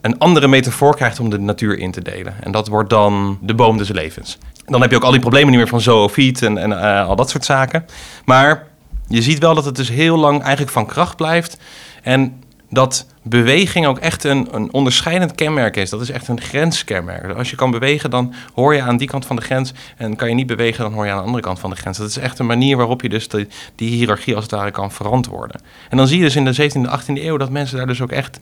[0.00, 2.34] een andere metafoor krijgt om de natuur in te delen.
[2.40, 4.38] En dat wordt dan de boom des levens.
[4.64, 7.16] Dan heb je ook al die problemen niet meer van zoofiet en, en uh, al
[7.16, 7.84] dat soort zaken.
[8.24, 8.66] Maar
[9.08, 11.58] je ziet wel dat het dus heel lang eigenlijk van kracht blijft.
[12.02, 15.90] En dat beweging ook echt een, een onderscheidend kenmerk is.
[15.90, 17.36] Dat is echt een grenskenmerk.
[17.36, 19.72] Als je kan bewegen, dan hoor je aan die kant van de grens.
[19.96, 21.98] En kan je niet bewegen, dan hoor je aan de andere kant van de grens.
[21.98, 23.48] Dat is echt een manier waarop je dus die,
[23.88, 25.60] hiërarchie als het ware kan verantwoorden.
[25.88, 28.12] En dan zie je dus in de 17e, 18e eeuw dat mensen daar dus ook
[28.12, 28.38] echt...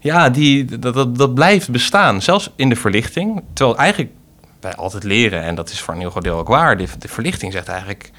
[0.00, 2.22] Ja, die, dat, dat, blijft bestaan.
[2.22, 3.42] Zelfs in de verlichting.
[3.52, 4.12] Terwijl eigenlijk
[4.60, 6.76] wij altijd leren, en dat is voor een heel groot deel ook waar...
[6.76, 8.10] de, de verlichting zegt eigenlijk...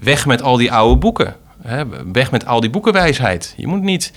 [0.00, 1.36] weg met al die oude boeken.
[1.62, 1.84] Hè?
[2.12, 3.54] Weg met al die boekenwijsheid.
[3.56, 4.12] Je moet niet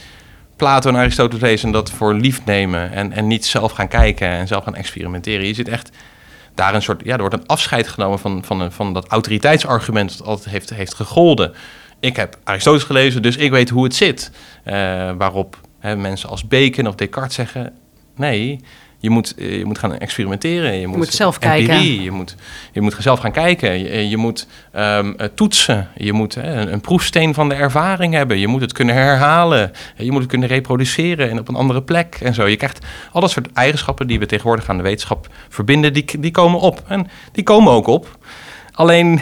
[0.60, 2.91] Plato en Aristoteles en dat voor lief nemen.
[2.91, 5.48] En, en niet zelf gaan kijken en zelf gaan experimenteren.
[5.48, 5.91] Je zit echt
[6.56, 10.28] daar een soort, ja, er wordt een afscheid genomen van, van, van dat autoriteitsargument dat
[10.28, 11.54] altijd heeft, heeft gegolden.
[12.00, 14.32] Ik heb Aristoteles gelezen, dus ik weet hoe het zit.
[14.63, 14.74] Eh,
[15.17, 17.74] waarop hè, mensen als Bacon of Descartes zeggen:
[18.15, 18.60] nee,
[19.02, 20.80] je moet, eh, je moet gaan experimenteren.
[20.80, 22.02] Je, moet zelf empirie, kijken.
[22.02, 22.36] Je moet,
[22.72, 23.80] je moet zelf gaan kijken.
[23.80, 25.90] Je, je moet ehm, eh, toetsen.
[25.96, 28.40] Je moet hè, een, een proefsteen van de ervaring hebben.
[28.40, 29.72] Je moet het kunnen herhalen.
[29.98, 32.48] Je moet het kunnen reproduceren en op een andere plek en zo.
[32.48, 36.32] Je krijgt al dat soort eigenschappen die we tegenwoordig aan de wetenschap verbinden, die, die
[36.32, 36.84] komen op.
[36.88, 38.18] En die komen ook op.
[38.72, 39.22] Alleen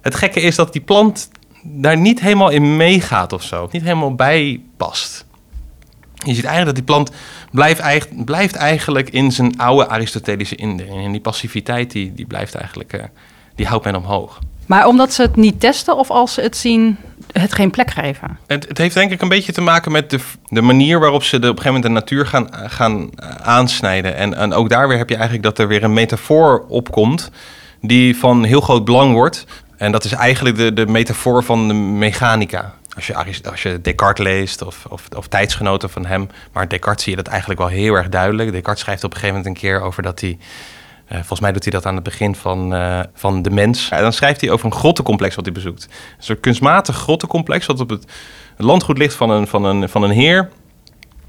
[0.00, 1.30] het gekke is dat die plant
[1.62, 3.68] daar niet helemaal in meegaat of zo.
[3.70, 5.26] Niet helemaal bij past.
[6.24, 7.10] Je ziet eigenlijk dat die plant
[7.50, 11.04] blijft, blijft eigenlijk in zijn oude Aristotelische indeling.
[11.04, 13.04] En die passiviteit die, die blijft eigenlijk, eh,
[13.54, 14.38] die houdt men omhoog.
[14.66, 16.96] Maar omdat ze het niet testen of als ze het zien,
[17.32, 18.38] het geen plek geven.
[18.46, 21.38] Het, het heeft denk ik een beetje te maken met de, de manier waarop ze
[21.38, 24.16] de, op een gegeven moment de natuur gaan, gaan eh, aansnijden.
[24.16, 27.30] En, en ook daar weer heb je eigenlijk dat er weer een metafoor opkomt
[27.80, 29.44] die van heel groot belang wordt.
[29.76, 32.74] En dat is eigenlijk de, de metafoor van de mechanica.
[32.94, 33.14] Als je,
[33.50, 36.28] als je Descartes leest of, of, of tijdsgenoten van hem.
[36.52, 38.52] Maar Descartes zie je dat eigenlijk wel heel erg duidelijk.
[38.52, 40.38] Descartes schrijft op een gegeven moment een keer over dat hij...
[41.06, 43.88] eh, volgens mij doet hij dat aan het begin van, eh, van De Mens.
[43.88, 45.84] En dan schrijft hij over een grottencomplex wat hij bezoekt.
[45.84, 47.66] Een soort kunstmatig grottencomplex...
[47.66, 48.06] wat op het
[48.56, 50.50] landgoed ligt van een, van een, van een heer.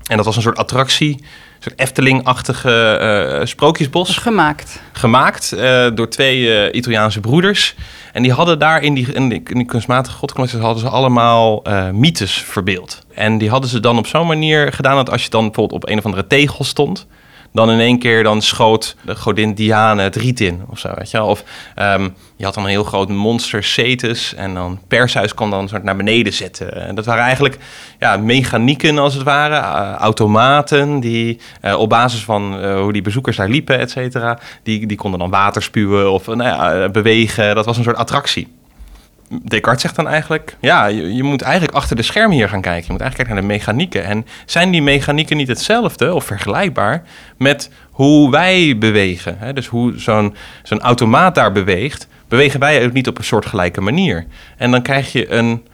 [0.09, 1.23] En dat was een soort attractie...
[1.55, 2.97] een soort Efteling-achtige
[3.39, 4.81] eh, sprookjesbos Gemaakt.
[4.93, 7.75] gemaakt eh, door twee eh, Italiaanse broeders.
[8.13, 10.17] En die hadden daar in die, in die, in die kunstmatige
[10.59, 13.05] hadden ze allemaal mythes verbeeld.
[13.13, 15.89] En die hadden ze dan op zo'n manier gedaan dat als je dan bijvoorbeeld op
[15.89, 17.07] een of andere tegel stond,
[17.55, 21.11] dan in één keer dan schoot de godin Diane het riet in of zo, weet
[21.11, 21.23] je.
[21.23, 21.43] Of
[21.75, 25.83] ehm, je had dan een heel groot monster Cetus en dan Perseus kwam dan soort
[25.83, 26.87] naar beneden zetten.
[26.87, 27.57] En dat waren eigenlijk
[27.99, 33.01] ja, mechanieken als het ware, eh, automaten die eh, op basis van eh, hoe die
[33.01, 37.55] bezoekers daar liepen, et cetera, die, die konden dan water spuwen of nou ja, bewegen.
[37.55, 38.47] Dat was een soort attractie.
[39.29, 42.85] Descartes zegt dan eigenlijk, ja, je, moet eigenlijk achter de schermen hier gaan kijken.
[42.85, 44.03] Je moet eigenlijk kijken naar de mechanieken.
[44.03, 47.03] En zijn die mechanieken niet hetzelfde of vergelijkbaar
[47.37, 49.35] met hoe wij bewegen?
[49.39, 49.53] Hè?
[49.53, 54.25] Dus hoe zo'n zo'n automaat daar beweegt, bewegen wij ook niet op een soortgelijke manier.
[54.57, 55.65] En dan krijg je een,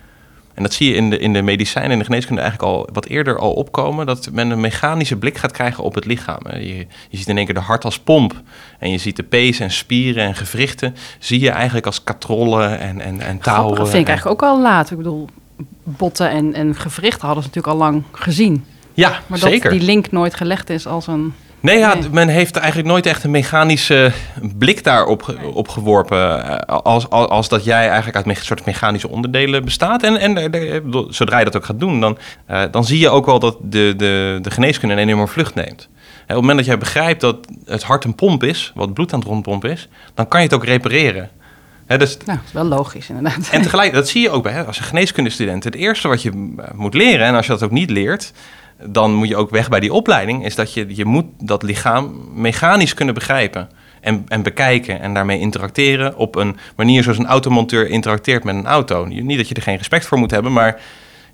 [0.54, 3.06] en dat zie je in de, in de medicijnen en de geneeskunde eigenlijk al wat
[3.06, 6.40] eerder al opkomen, dat men een mechanische blik gaat krijgen op het lichaam.
[6.44, 6.58] hè.
[6.58, 6.78] Je,
[7.10, 8.42] je ziet in één keer de hart als pomp.
[8.80, 13.02] En je ziet de pees en spieren en gewrichten, zie je eigenlijk als katrollen en,
[13.02, 13.42] en, en touwen.
[13.42, 14.92] Grappig, dat vind ik en- eigenlijk ook al laat.
[14.92, 15.28] Ik bedoel,
[15.84, 18.66] botten en, en gewrichten hadden ze natuurlijk al lang gezien.
[18.94, 19.62] Ja, Maar zeker.
[19.70, 21.34] dat die link nooit gelegd is als een...
[21.62, 22.10] Nee, ja, Nee.
[22.12, 24.12] men heeft eigenlijk nooit echt een mechanische
[24.58, 26.44] blik daarop ge- op geworpen.
[26.46, 30.04] eh, Als, als, als dat jij eigenlijk uit me- soort mechanische onderdelen bestaat.
[30.04, 33.10] En, en eh, bedoel, zodra je dat ook gaat doen, dan, eh, dan zie je
[33.10, 35.90] ook wel dat de, de, de geneeskunde een enorme vlucht neemt.
[36.22, 39.20] Op het moment dat jij begrijpt dat het hart een pomp is, wat bloed aan
[39.20, 41.30] het rondpompen is, dan kan je het ook repareren.
[41.86, 43.50] Hè, dus Nou, dat is wel logisch inderdaad.
[43.52, 45.64] en tegelijk, dat zie je ook bij hè, als een geneeskundestudent.
[45.64, 48.32] Het eerste wat je eh, moet leren, en als je dat ook niet leert,
[48.86, 52.30] dan moet je ook weg bij die opleiding, is dat je, je moet dat lichaam
[52.34, 53.70] mechanisch kunnen begrijpen.
[54.02, 58.66] En, en bekijken en daarmee interacteren op een manier zoals een automonteur interacteert met een
[58.66, 59.06] auto.
[59.06, 60.80] Niet dat je er geen respect voor moet hebben, maar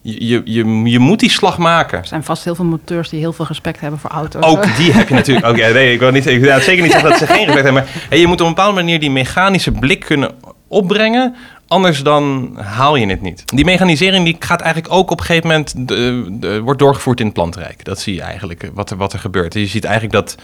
[0.02, 1.98] je, je, je, moet die slag maken.
[1.98, 4.44] Er zijn vast heel veel monteurs die heel veel respect hebben voor auto's.
[4.44, 5.46] Ook die heb je natuurlijk.
[5.46, 7.64] Ook, ja, nee, ik wil niet, ik wil zeker niet zeggen dat ze geen respect
[7.64, 7.74] hebben.
[8.10, 10.32] Maar je moet op een bepaalde manier die mechanische blik kunnen
[10.68, 11.36] opbrengen.
[11.68, 13.44] Anders dan haal je het niet.
[13.46, 15.74] Die mechanisering die gaat eigenlijk ook op een gegeven moment...
[15.88, 17.84] de- wordt doorgevoerd in het plantenrijk.
[17.86, 19.54] Dat zie je eigenlijk, eh, wat er, wat er gebeurt.
[19.54, 20.36] Je ziet eigenlijk dat...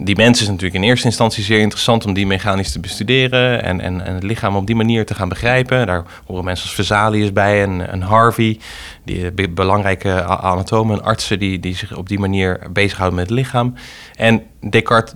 [0.00, 3.80] Die mens is natuurlijk in eerste instantie zeer interessant om die mechanisch te bestuderen en,
[3.80, 5.86] en, en het lichaam op die manier te gaan begrijpen.
[5.86, 8.58] Daar horen mensen als Vesalius bij en, en Harvey,
[9.04, 13.28] die eh, be- belangrijke anatomen en artsen die, die zich op die manier bezighouden met
[13.28, 13.74] het lichaam.
[14.16, 15.14] En Descartes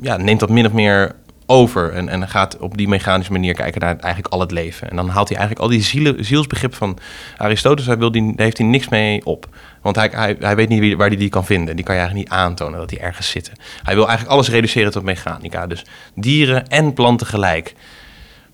[0.00, 1.14] ja, neemt dat min of meer
[1.46, 4.90] over en, en gaat op die mechanische manier kijken naar eigenlijk al het leven.
[4.90, 6.98] En dan haalt hij eigenlijk al die zielen, zielsbegrip van
[7.36, 9.48] Aristoteles, hij wil die, daar heeft hij niks mee op.
[9.82, 11.76] Want hij, hij, hij weet niet waar hij die kan vinden.
[11.76, 13.52] Die kan je eigenlijk niet aantonen dat die ergens zitten.
[13.82, 15.66] Hij wil eigenlijk alles reduceren tot mechanica.
[15.66, 17.74] Dus dieren en planten gelijk.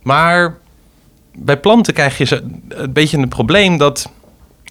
[0.03, 0.59] Maar
[1.35, 4.13] bij planten krijg je een beetje een probleem dat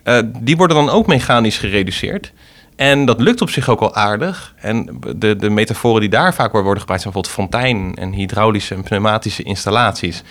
[0.04, 2.32] eh, die worden dan ook mechanisch gereduceerd.
[2.80, 4.54] En dat lukt op zich ook wel aardig.
[4.58, 8.84] En de, de metaforen die daar vaak worden gebruikt zijn bijvoorbeeld fontein en hydraulische en
[8.84, 10.24] pneumatische installaties.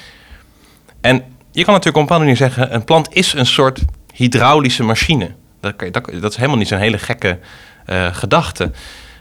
[1.00, 1.14] En
[1.52, 3.80] je kan natuurlijk op een bepaalde manier zeggen, een plant is een soort
[4.14, 5.30] hydraulische machine.
[5.61, 5.74] Dat,
[6.20, 7.38] dat, is helemaal niet zo'n hele gekke
[7.87, 8.70] eh, gedachte.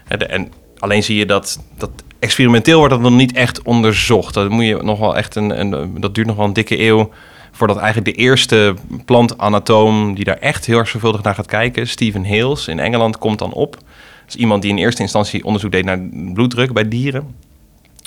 [0.08, 4.34] En, en alleen zie je dat, dat experimenteel wordt dat nog niet echt onderzocht.
[4.34, 7.12] Dat, moet je nog wel echt een, dat duurt nog wel een dikke eeuw
[7.58, 8.74] voordat eigenlijk de eerste
[9.06, 13.40] plantanatoom die daar echt heel erg zorgvuldig naar gaat kijken, Stephen Hales in Engeland, komt
[13.40, 13.72] dan op.
[13.72, 13.82] Dat
[14.28, 16.00] is iemand die in eerste instantie onderzoek deed naar
[16.34, 17.36] bloeddruk bij dieren.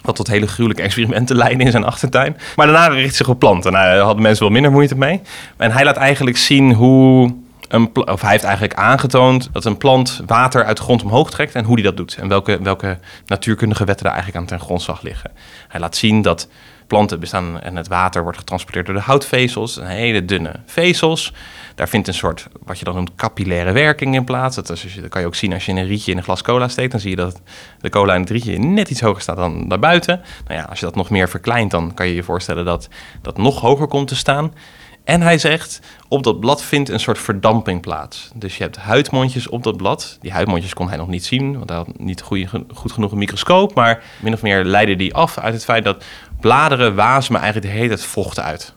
[0.02, 2.36] Wat tot hele gruwelijke experimenten leiden in zijn achtertuin.
[2.56, 3.72] Maar daarna richt zich op planten.
[3.72, 5.20] Nou, daar hadden mensen wel minder moeite mee.
[5.56, 7.34] En hij laat eigenlijk zien hoe
[7.68, 11.54] een of hij heeft eigenlijk aangetoond dat een plant water uit de grond omhoog trekt
[11.54, 12.16] en hoe die dat doet.
[12.20, 15.30] En welke, welke natuurkundige wetten daar eigenlijk aan ten grondslag liggen.
[15.68, 16.48] Hij laat zien dat
[16.90, 21.32] planten bestaan en het water wordt getransporteerd door de houtvezels, een hele dunne vezels.
[21.74, 24.56] Daar vindt een soort, wat je dan noemt, capillaire werking in plaats.
[24.56, 26.68] Dat, is, dat kan je ook zien als je een rietje in een glas cola
[26.68, 26.90] steekt.
[26.90, 27.40] Dan zie je dat
[27.80, 30.20] de cola in het rietje net iets hoger staat dan daarbuiten.
[30.46, 32.88] Nou ja, als je dat nog meer verkleint, dan kan je je voorstellen dat
[33.22, 34.52] dat nog hoger komt te staan.
[35.04, 38.30] En hij zegt, op dat blad vindt een soort verdamping plaats.
[38.34, 40.18] Dus je hebt huidmondjes op dat blad.
[40.20, 42.22] Die huidmondjes kon hij nog niet zien, want hij had niet
[42.74, 43.74] goed genoeg een microscoop.
[43.74, 46.04] Maar min of meer leidde die af uit het feit dat
[46.40, 48.74] bladeren wasemen eigenlijk de hele tijd vocht uit.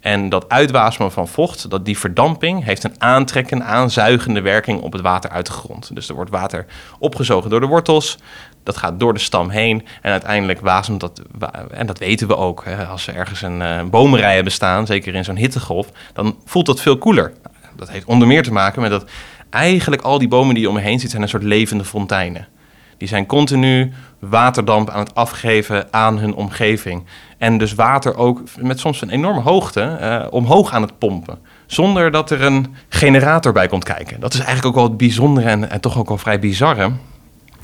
[0.00, 5.00] En dat uitwasemen van vocht, dat die verdamping, heeft een aantrekken, aanzuigende werking op het
[5.00, 5.94] water uit de grond.
[5.94, 6.66] Dus er wordt water
[6.98, 8.18] opgezogen door de wortels,
[8.62, 11.22] dat gaat door de stam heen en uiteindelijk wasemt dat,
[11.70, 15.24] en dat weten we ook, hè, als er ergens een uh, bomenrijen bestaan, zeker in
[15.24, 17.32] zo'n hittegolf, dan voelt dat veel koeler.
[17.76, 19.04] Dat heeft onder meer te maken met dat
[19.50, 22.48] eigenlijk al die bomen die je om je heen ziet, zijn een soort levende fonteinen.
[22.96, 27.04] Die zijn continu waterdamp aan het afgeven aan hun omgeving.
[27.38, 31.38] En dus water ook met soms een enorme hoogte eh, omhoog aan het pompen.
[31.66, 34.20] Zonder dat er een generator bij komt kijken.
[34.20, 36.92] Dat is eigenlijk ook wel het bijzondere en, en toch ook wel vrij bizarre.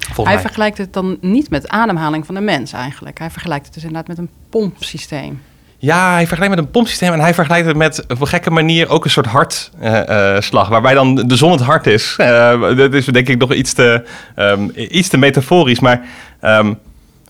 [0.05, 0.45] Volgens Hij mij.
[0.45, 3.19] vergelijkt het dan niet met ademhaling van de mens eigenlijk.
[3.19, 5.43] Hij vergelijkt het dus inderdaad met een pompsysteem.
[5.79, 8.89] Ja, hij vergelijkt met een pompsysteem en hij vergelijkt het met op een gekke manier
[8.89, 10.69] ook een soort hartslag.
[10.69, 12.15] waarbij dan de zon het hart is.
[12.19, 15.81] Eh, dat is denk ik nog iets te, ehm, iets te metaforisch.
[15.81, 16.01] Maar
[16.41, 16.75] ehm,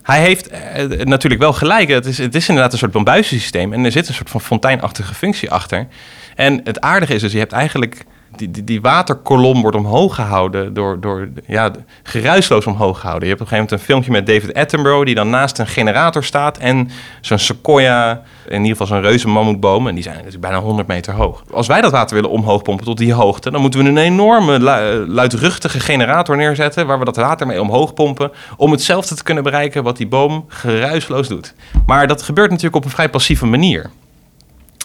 [0.02, 1.88] hij heeft eh, natuurlijk wel gelijk.
[1.88, 3.72] Het is, het is inderdaad een soort bombuizensysteem.
[3.72, 5.86] En er zit een soort van fonteinachtige functie achter.
[6.34, 8.04] En het aardige is dus, je hebt eigenlijk...
[8.36, 11.70] Die, die, die waterkolom wordt omhoog gehouden door, door ja,
[12.02, 13.28] geruisloos omhoog gehouden.
[13.28, 15.06] Je hebt op een gegeven moment een filmpje met David Attenborough...
[15.06, 18.22] die dan naast een generator staat en zo'n sequoia...
[18.48, 19.88] in ieder geval zo'n reuze mammoetboom...
[19.88, 21.42] en die zijn natuurlijk bijna 100 meter hoog.
[21.52, 23.50] Als wij dat water willen omhoog pompen tot die hoogte...
[23.50, 26.86] dan moeten we een enorme lu- luidruchtige generator neerzetten...
[26.86, 28.30] waar we dat water mee omhoog pompen...
[28.56, 31.54] om hetzelfde te kunnen bereiken wat die boom geruisloos doet.
[31.86, 33.90] Maar dat gebeurt natuurlijk op een vrij passieve manier.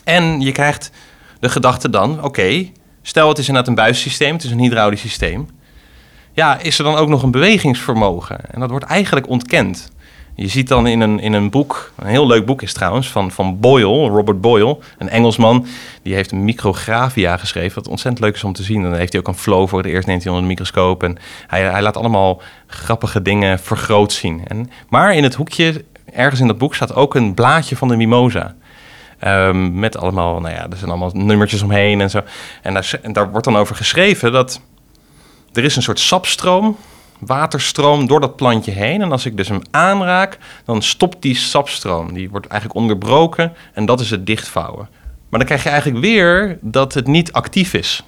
[0.03, 0.91] En je krijgt
[1.39, 2.69] de gedachte dan, oké,
[3.01, 5.47] stel het is inderdaad een buissysteem, het is een hydraulisch systeem.
[6.33, 8.51] Ja, is er dan ook nog een bewegingsvermogen?
[8.51, 9.91] En dat wordt eigenlijk ontkend.
[10.39, 13.31] Je ziet dan in een, in een boek, een heel leuk boek is trouwens, van,
[13.31, 15.65] van Boyle, Robert Boyle, een Engelsman,
[16.03, 18.83] die heeft een micrographia geschreven, wat ontzettend leuk is om te zien.
[18.83, 21.03] En dan heeft hij ook een flow voor het eerst, neemt hij onder de microscoop
[21.03, 24.41] en hij, hij laat allemaal grappige dingen vergroot zien.
[24.47, 27.95] En, maar in het hoekje, ergens in dat boek, staat ook een blaadje van de
[27.95, 28.55] mimosa.
[29.27, 32.21] Um, met allemaal, nou ja, er zijn allemaal nummertjes omheen en zo.
[32.61, 34.61] En daar, en daar, wordt dan over geschreven dat
[35.53, 36.77] er is een soort sapstroom,
[37.19, 39.01] waterstroom door dat plantje heen.
[39.01, 42.13] En als ik dus hem aanraak, dan stopt die sapstroom.
[42.13, 44.89] Die wordt eigenlijk onderbroken en dat is het dichtvouwen.
[45.29, 48.03] Maar dan krijg je eigenlijk weer dat het niet actief is.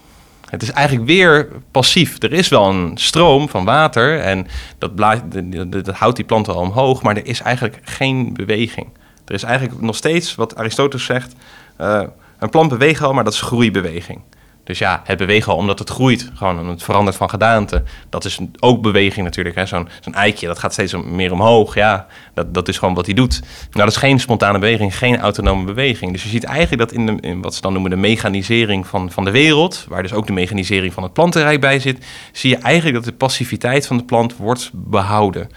[0.50, 2.24] Het is eigenlijk weer passief.
[2.24, 4.48] Er is wel een stroom van water en
[4.78, 5.24] dat, blaad,
[5.68, 8.88] dat, houdt die plant wel omhoog, maar er is eigenlijk geen beweging.
[9.32, 11.34] Er is eigenlijk nog steeds, wat Aristoteles zegt,
[11.82, 12.02] uh,
[12.40, 14.22] een plant beweegt al, maar dat is groeibeweging.
[14.64, 17.84] Dus ja, het bewegen al omdat het groeit, gewoon het verandert van gedaante.
[18.10, 19.68] Dat is ook beweging natuurlijk.
[19.68, 21.76] Zo'n zo eitje, dat gaat steeds meer omhoog.
[21.76, 23.40] Ja, dat, dat is gewoon wat hij doet.
[23.42, 26.12] Nou, dat is geen spontane beweging, geen autonome beweging.
[26.12, 29.12] Dus je ziet eigenlijk dat in, de, in wat ze dan noemen de mechanisering van,
[29.12, 32.58] van de wereld, waar dus ook de mechanisering van het plantenrijk bij zit, zie je
[32.58, 35.50] eigenlijk dat de passiviteit van de plant wordt behouden.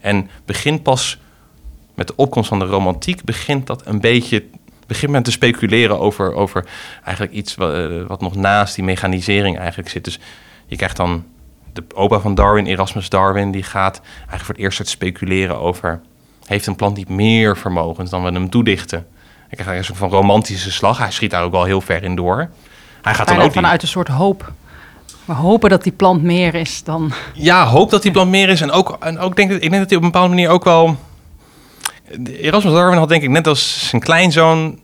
[0.00, 1.18] En begint pas
[1.98, 4.44] met de opkomst van de romantiek begint dat een beetje
[4.86, 6.64] begint men te speculeren over, over
[7.04, 10.04] eigenlijk iets wat, uh, wat, nog naast die mechanisering eigenlijk zit.
[10.04, 10.18] Dus
[10.66, 11.24] je krijgt dan
[11.72, 16.00] de opa van Darwin, Erasmus Darwin, die gaat eigenlijk voor het eerst het speculeren over
[16.44, 19.06] heeft een plant niet meer vermogens dan we hem toedichten.
[19.50, 20.98] Ik krijg een soort van romantische slag.
[20.98, 22.48] Hij schiet daar ook wel heel ver in door.
[23.02, 24.52] Hij gaat dan ook vanuit een soort hoop.
[25.24, 27.12] We hopen dat die plant meer is dan.
[27.34, 28.60] Ja, hoop dat die plant meer is.
[28.60, 30.64] En ook, en ook denk ik, ik denk dat hij op een bepaalde manier ook
[30.64, 30.96] wel
[32.40, 34.80] Erasmus Darwin had denk ik net als zijn kleinzoon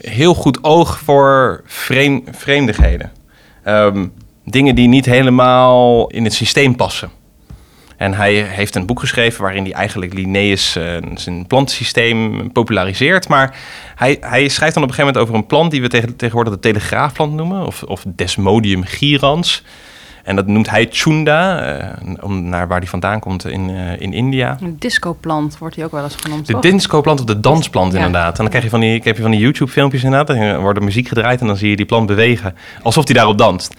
[0.00, 3.12] heel goed oog voor vreem, vreemdigheden.
[3.66, 4.12] Um,
[4.44, 7.10] dingen die niet helemaal in het systeem passen.
[7.96, 13.28] En hij heeft een boek geschreven waarin hij eigenlijk Linnaeus uh, zijn plantensysteem populariseert.
[13.28, 13.56] Maar
[13.94, 16.52] hij, hij, schrijft dan op een gegeven moment over een plant die we tegen, tegenwoordig
[16.52, 19.62] de telegraafplant noemen, of, of Desmodium gyrans.
[20.28, 21.88] En dat noemt hij Chunda, eh,
[22.20, 24.56] om naar waar die vandaan komt in, eh, in India.
[24.60, 26.46] Een discoplant wordt hij ook wel eens genoemd.
[26.46, 27.98] De discoplant of de dansplant Ja.
[27.98, 28.30] inderdaad.
[28.30, 30.36] En dan krijg je van die, heb je van die YouTube-filmpjes inderdaad.
[30.36, 32.54] Dan wordt er muziek gedraaid en dan zie je die plant bewegen.
[32.82, 33.74] Alsof hij daarop danst.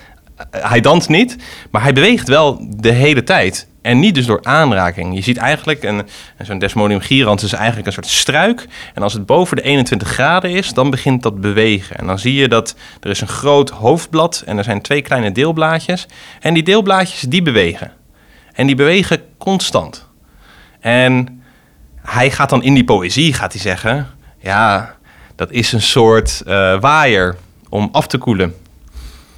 [0.51, 1.37] Eh, hij danst niet,
[1.71, 3.67] maar hij beweegt wel de hele tijd.
[3.89, 5.15] En niet dus door aanraking.
[5.15, 6.07] Je ziet eigenlijk, een,
[6.41, 8.67] zo'n Desmodium gyrans is eigenlijk een soort struik.
[8.93, 11.97] En als het boven de 21 graden is, dan begint dat bewegen.
[11.97, 15.31] En dan zie je dat er is een groot hoofdblad en er zijn twee kleine
[15.31, 16.07] deelblaadjes.
[16.39, 17.91] En die deelblaadjes, die bewegen.
[18.53, 20.07] En die bewegen constant.
[20.79, 21.43] En
[22.01, 24.07] hij gaat dan in die poëzie gaat hij zeggen:
[24.39, 24.95] ja,
[25.35, 27.35] dat is een soort eh, waaier
[27.69, 28.55] om af te koelen.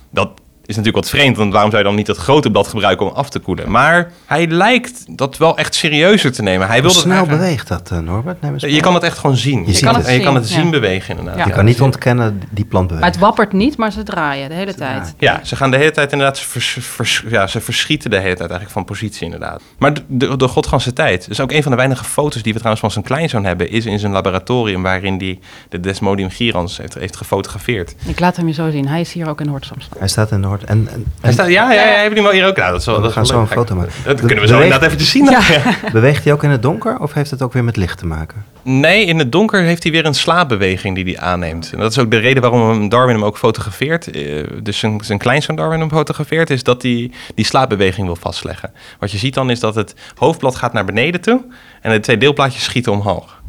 [0.10, 0.41] Dat
[0.72, 3.16] is natuurlijk wat vreemd, want waarom zou je dan niet dat grote blad gebruiken om
[3.16, 3.72] af te koelen?
[3.72, 6.68] Maar hij lijkt dat wel echt serieuzer te nemen.
[6.68, 8.38] Hij Hoe wil dat snel eigenlijk- beweegt dat, eh, Norbert?
[8.62, 9.64] Je kan het echt gewoon zien.
[9.68, 9.98] Je kan het.
[9.98, 10.72] het, en je kan het zien, zien ja.
[10.72, 11.38] bewegen inderdaad.
[11.38, 11.46] Ja.
[11.46, 13.06] Je kan niet ontkennen, die plant beweegt.
[13.06, 15.14] Maar het wappert niet, maar ze draaien de hele tijd.
[15.20, 18.40] Ja, ze gaan de hele tijd inderdaad, vers, vers- ja, ze verschieten de hele tijd
[18.50, 19.62] eigenlijk van positie inderdaad.
[19.78, 22.58] Maar de, de, de godganse tijd, dus ook een van de weinige foto's die we
[22.60, 26.94] trouwens van zijn kleinzoon hebben, is in zijn laboratorium waarin hij de Desmodium gyrans heeft,
[26.94, 27.96] heeft gefotografeerd.
[28.06, 28.88] Ik laat hem je zo zien.
[28.88, 29.90] Hij is hier ook in Hortsoms.
[29.98, 32.48] Hij staat in de En, en, Hij staat, ja, ja, ja, hebben die wel hier
[32.48, 32.56] ook?
[32.58, 33.94] Nou, dat is wel, we dat is gaan wel zo een foto maken.
[34.04, 35.26] Dat Be- kunnen we zo beweegt- inderdaad even zien.
[35.26, 35.92] dan.
[36.02, 38.46] Beweegt hij ook in het donker of heeft het ook weer met licht te maken?
[38.64, 41.70] Nee, in het donker heeft hij weer een slaapbeweging die hij aanneemt.
[41.74, 44.12] En dat is ook de reden waarom Darwin hem ook fotografeert.
[44.12, 48.72] Eh, Dus zijn, zijn kleinzoon Darwin hem fotografeert, is dat hij die slaapbeweging wil vastleggen.
[49.00, 51.42] Wat je ziet dan is dat het hoofdblad gaat naar beneden toe
[51.82, 53.40] en de twee deelblaadjes schieten omhoog.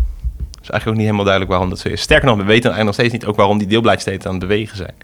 [0.61, 2.01] Dus eigenlijk ook niet helemaal duidelijk waarom dat zo is.
[2.01, 4.41] Sterker nog, we weten eigenlijk nog steeds niet ook waarom die deelblaadjes steeds aan het
[4.41, 4.95] bewegen zijn.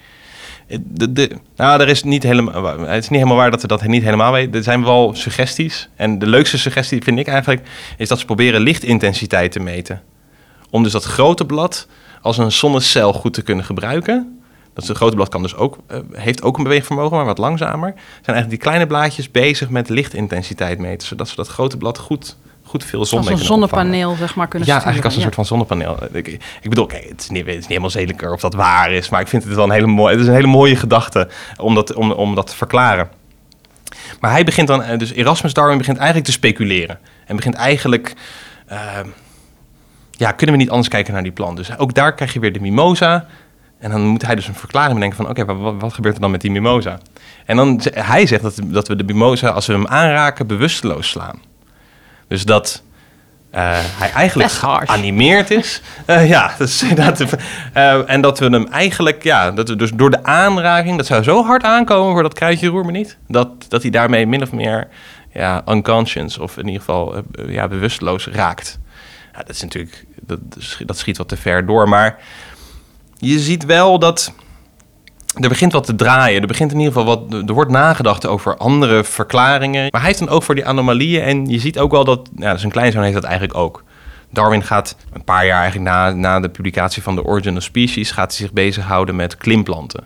[0.69, 0.79] Eh,
[1.57, 4.33] nou, er is niet helemaal, het is niet helemaal waar dat we dat niet helemaal
[4.33, 4.55] weten.
[4.55, 5.89] Er zijn wel suggesties.
[5.97, 7.69] En de leukste suggestie vind ik eigenlijk...
[7.97, 10.03] is dat ze proberen lichtintensiteit te meten.
[10.71, 11.87] Om dus dat grote blad
[12.23, 14.41] als een zonnecel goed te kunnen gebruiken.
[14.75, 17.93] Dat is- grote blad kan dus ook, eh, heeft ook een beweegvermogen, maar wat langzamer.
[17.95, 21.09] Zijn eigenlijk die kleine blaadjes bezig met lichtintensiteit meten.
[21.09, 22.37] Zodat ze dat grote blad goed,
[22.69, 24.93] goed veel zon Als een zonnepaneel, zeg maar, kunnen Ja, sturen.
[24.95, 25.99] eigenlijk als een soort van zonnepaneel.
[26.13, 26.27] Ik,
[26.61, 29.09] ik bedoel, oké, het, is niet, het is niet helemaal zeker of dat waar is,
[29.09, 31.75] maar ik vind het wel een hele mooie, het is een hele mooie gedachte om
[31.75, 33.09] dat, om, om dat te verklaren.
[34.21, 36.99] Maar hij begint dan, eh, dus Erasmus Darwin begint eigenlijk te speculeren.
[37.27, 38.15] En begint eigenlijk,
[38.67, 38.79] eh,
[40.11, 41.57] ja, kunnen we niet anders kijken naar die plant?
[41.57, 43.27] Dus ook daar krijg je weer de mimosa.
[43.79, 46.31] En dan moet hij dus een verklaring bedenken van, oké, wat, wat gebeurt er dan
[46.31, 46.99] met die mimosa?
[47.45, 51.41] En dan, hij zegt dat, dat we de mimosa, als we hem aanraken, bewusteloos slaan.
[52.29, 52.83] Dus dat
[53.51, 55.83] eh, hij eigenlijk geanimeerd is.
[56.05, 57.21] Eh, ja, dat is inderdaad.
[57.73, 61.23] eh, en dat we hem eigenlijk, ja, dat we dus door de aanraking, dat zou
[61.23, 64.53] zo hard aankomen voor dat kruidje roer me niet, dat, dat hij daarmee min of
[64.53, 64.89] meer
[65.33, 68.79] ja, unconscious of in ieder geval ja, bewusteloos raakt.
[69.33, 70.39] Ja, dat is natuurlijk, dat,
[70.87, 72.19] dat schiet wat te ver door, maar
[73.17, 74.33] je ziet wel dat
[75.41, 76.41] er begint wat te draaien.
[76.41, 77.49] Er begint in ieder geval wat.
[77.49, 79.89] Er wordt nagedacht over andere verklaringen.
[79.91, 81.23] Maar hij heeft dan ook voor die anomalieën.
[81.23, 82.29] En je ziet ook wel dat.
[82.37, 83.85] Ja, zijn kleinzoon heeft dat eigenlijk ook.
[84.31, 88.11] Darwin gaat een paar jaar eigenlijk na, na de publicatie van The Origin of Species.
[88.11, 90.05] gaat hij zich bezighouden met klimplanten.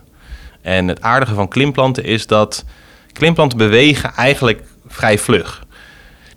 [0.60, 2.64] En het aardige van klimplanten is dat.
[3.12, 5.64] klimplanten bewegen eigenlijk vrij vlug.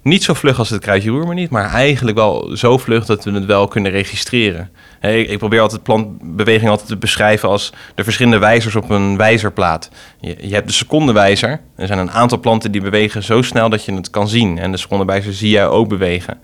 [0.06, 3.46] Niet zo vlug als het kruidje roermeniet, maar eigenlijk wel zo vlug dat we het
[3.46, 4.70] wel kunnen registreren.
[5.02, 9.90] Ik, probeer altijd plantbeweging altijd te beschrijven als de verschillende wijzers op een wijzerplaat.
[10.20, 11.62] Je, hebt de secondenwijzer.
[11.76, 14.60] Er zijn een aantal planten die bewegen zo snel dat je het kan zien.
[14.60, 16.40] En de secondenwijzer zie jij ook bewegen.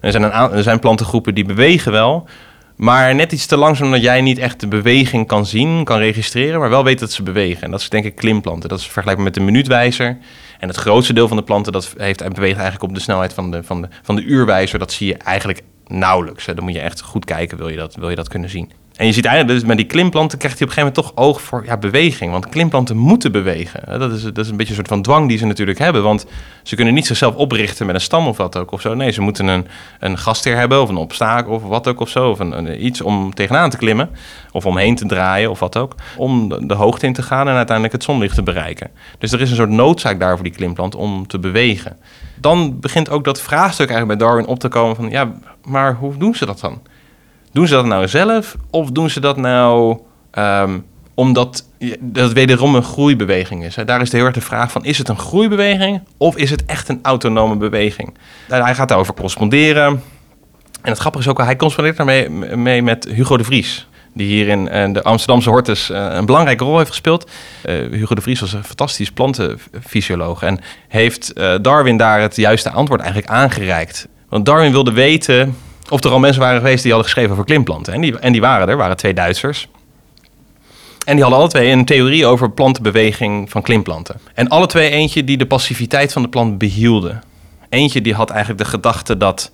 [0.00, 2.28] Er zijn, een er zijn plantengroepen die bewegen wel,
[2.76, 6.60] maar net iets te langzaam dat jij niet echt de beweging kan zien, kan registreren,
[6.60, 7.62] maar wel weet dat ze bewegen.
[7.62, 8.68] En dat is denk ik klimplanten.
[8.68, 10.18] Dat is vergelijkbaar met de minuutwijzer.
[10.62, 13.50] En het grootste deel van de planten dat heeft, beweegt eigenlijk op de snelheid van
[13.50, 14.78] de, van, de, van de uurwijzer.
[14.78, 16.44] Dat zie je eigenlijk nauwelijks.
[16.44, 18.72] Dan moet je echt goed kijken, wil je dat, wil je dat kunnen zien.
[18.96, 21.26] En je ziet eigenlijk, dus met die klimplanten krijgt hij op een gegeven moment toch
[21.28, 22.30] oog voor ja, beweging.
[22.32, 23.98] Want klimplanten moeten bewegen.
[23.98, 26.02] Dat is, dat is een beetje een soort van dwang die ze natuurlijk hebben.
[26.02, 26.26] Want
[26.62, 28.94] ze kunnen niet zichzelf oprichten met een stam of wat ook of zo.
[28.94, 29.66] Nee, ze moeten een,
[29.98, 32.30] een gastheer hebben of een obstakel of wat ook of zo.
[32.30, 34.10] Of een, een- iets om tegenaan te klimmen.
[34.52, 35.94] Of omheen te draaien of wat ook.
[36.16, 38.90] Om de, de hoogte in te gaan en uiteindelijk het zonlicht te bereiken.
[39.18, 41.96] Dus er is een soort noodzaak daar voor die klimplant om te bewegen.
[42.36, 45.10] Dan begint ook dat vraagstuk eigenlijk bij Darwin op te komen van...
[45.10, 45.32] ja,
[45.64, 46.80] maar hoe doen ze dat dan?
[47.52, 49.98] Doen ze dat nou zelf of doen ze dat nou
[50.30, 50.78] ehm,
[51.14, 51.64] omdat
[52.00, 53.76] dat wederom een groeibeweging is?
[53.84, 56.64] Daar is de heel erg de vraag van, is het een groeibeweging of is het
[56.64, 58.14] echt een autonome beweging?
[58.48, 60.02] Nou, hij gaat daarover corresponderen.
[60.82, 63.86] En het grappige is ook, hij correspondeert daarmee mee met Hugo de Vries.
[64.14, 67.30] Die hier in eh, de Amsterdamse Hortus eh, een belangrijke rol heeft gespeeld.
[67.62, 70.42] Eh, Hugo de Vries was een fantastisch plantenfysioloog.
[70.42, 74.08] En heeft Darwin daar het juiste antwoord eigenlijk aangereikt.
[74.28, 75.56] Want Darwin wilde weten
[75.92, 77.92] of er al mensen waren geweest die hadden geschreven over klimplanten.
[77.92, 79.68] En die, en die waren er, waren twee Duitsers.
[81.04, 84.20] En die hadden alle twee een theorie over plantenbeweging van klimplanten.
[84.34, 87.22] En alle twee eentje die de passiviteit van de plant behielden.
[87.68, 89.50] Eentje die had eigenlijk de gedachte dat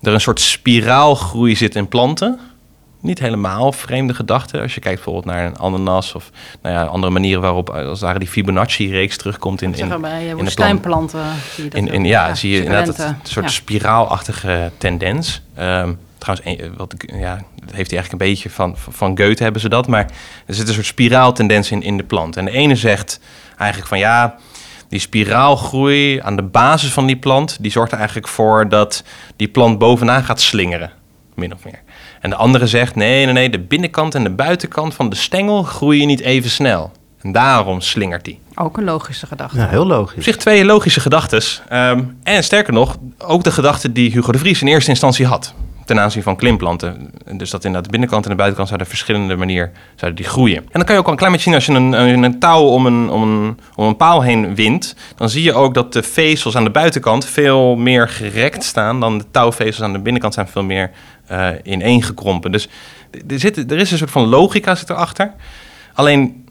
[0.00, 2.40] er een soort spiraalgroei zit in planten.
[3.02, 4.60] Niet helemaal vreemde gedachte.
[4.60, 6.30] Als je kijkt bijvoorbeeld naar een ananas of
[6.62, 9.98] nou ja, andere manieren waarop als ware die Fibonacci-reeks terugkomt in, in, eh, in de
[10.00, 10.40] plant.
[10.40, 11.24] woestijnplanten
[11.54, 13.50] zie je dat In, ja, zie je inderdaad dat een soort Ja.
[13.52, 15.42] spiraalachtige tendens.
[15.54, 17.34] Ehm, trouwens, wat, ik- ja,
[17.64, 19.86] dat heeft hij eigenlijk een beetje van, van Goethe hebben ze dat.
[19.88, 20.10] Maar
[20.46, 22.36] er zit een soort spiraaltendens in, in de plant.
[22.36, 23.20] En de ene zegt
[23.58, 24.36] eigenlijk van ja,
[24.88, 27.56] die spiraalgroei aan de basis van die plant...
[27.60, 29.02] die zorgt er eigenlijk voor dat
[29.36, 30.90] die plant bovenaan gaat slingeren.
[31.34, 31.80] Min of meer.
[32.22, 35.62] En de andere zegt nee, nee, nee, de binnenkant en de buitenkant van de stengel
[35.62, 36.92] groeien niet even snel.
[37.20, 38.38] En daarom slingert die.
[38.54, 39.56] Ook een logische gedachte.
[39.58, 40.24] Ja, heel Op logisch.
[40.24, 41.42] zich twee logische gedachten.
[42.22, 45.54] en sterker nog, ook de gedachte die Hugo de Vries in eerste instantie had.
[45.92, 47.10] Ten aanzien van klimplanten.
[47.32, 50.56] Dus dat inderdaad de binnenkant en de buitenkant zouden verschillende manier zouden die groeien.
[50.56, 52.38] En dan kan je ook al een klein beetje zien als je een, een, een
[52.38, 54.96] touw om een, om, een, om een paal heen wint.
[55.16, 59.00] Dan zie je ook dat de vezels aan de buitenkant veel meer gerekt staan.
[59.00, 60.90] Dan de touwvezels aan de binnenkant zijn veel meer
[61.26, 62.52] eh ineengekrompen.
[62.52, 62.68] Dus
[63.28, 65.32] er, zit, er is een soort van logica zit erachter.
[65.94, 66.48] Alleen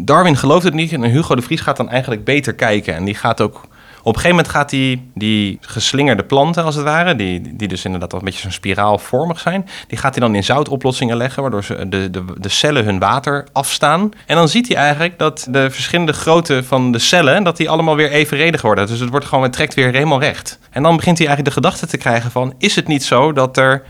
[0.00, 2.94] Darwin gelooft het niet en Hugo de Vries gaat dan eigenlijk beter kijken.
[2.94, 3.60] En die gaat ook...
[4.04, 7.84] Op een gegeven moment gaat hij die geslingerde planten, als het ware, die, die dus
[7.84, 11.64] inderdaad al een beetje zo'n spiraalvormig zijn, die gaat hij dan in zoutoplossingen leggen, waardoor
[11.64, 14.10] ze de, de, de cellen hun water afstaan.
[14.26, 17.96] En dan ziet hij eigenlijk dat de verschillende grootte van de cellen, dat die allemaal
[17.96, 18.86] weer evenredig worden.
[18.86, 20.58] Dus het wordt gewoon, trekt weer helemaal recht.
[20.70, 23.56] En dan begint hij eigenlijk de gedachte te krijgen van, is het niet zo dat
[23.56, 23.82] er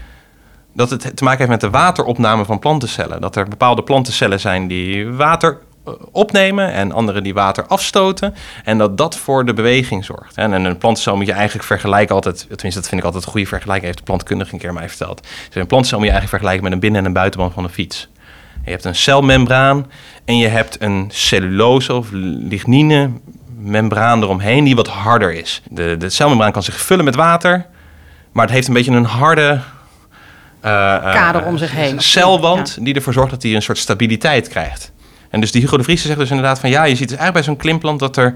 [0.75, 3.21] dat het te maken heeft met de wateropname van plantencellen.
[3.21, 5.59] Dat er bepaalde plantencellen zijn die water
[6.13, 8.35] opnemen en andere die water afstoten.
[8.65, 10.37] En dat dat voor de beweging zorgt.
[10.37, 13.31] En en een plantencel moet je eigenlijk vergelijken altijd, tenminste dat vind ik altijd een
[13.31, 15.23] goede vergelijking, heeft de plantkundige een keer mij verteld.
[15.23, 17.71] Dus een plantcel moet je eigenlijk vergelijken met een binnen- en een buitenband van een
[17.71, 18.09] fiets.
[18.65, 19.91] Je hebt een celmembraan
[20.25, 23.11] en je hebt een cellulose of lignine
[23.59, 25.63] membraan eromheen die wat harder is.
[25.71, 27.67] De, de celmembraan kan zich vullen met water,
[28.33, 29.61] maar het heeft een beetje een harde
[30.61, 32.01] eh, eh, Kader om zich heen.
[32.01, 34.93] Celwand die ervoor zorgt dat hij een soort stabiliteit krijgt.
[35.35, 37.33] En dus die Hugo de Vries zegt dus inderdaad van ja, je ziet dus eigenlijk
[37.33, 38.35] bij zo'n klimplant dat er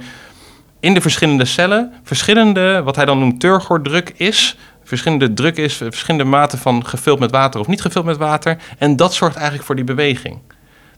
[0.81, 4.57] in de verschillende cellen verschillende, wat hij dan noemt turgordruk is.
[4.85, 8.59] Verschillende druk is, verschillende maten van gevuld met water of niet gevuld met water.
[8.79, 10.39] En dat zorgt eigenlijk voor die beweging.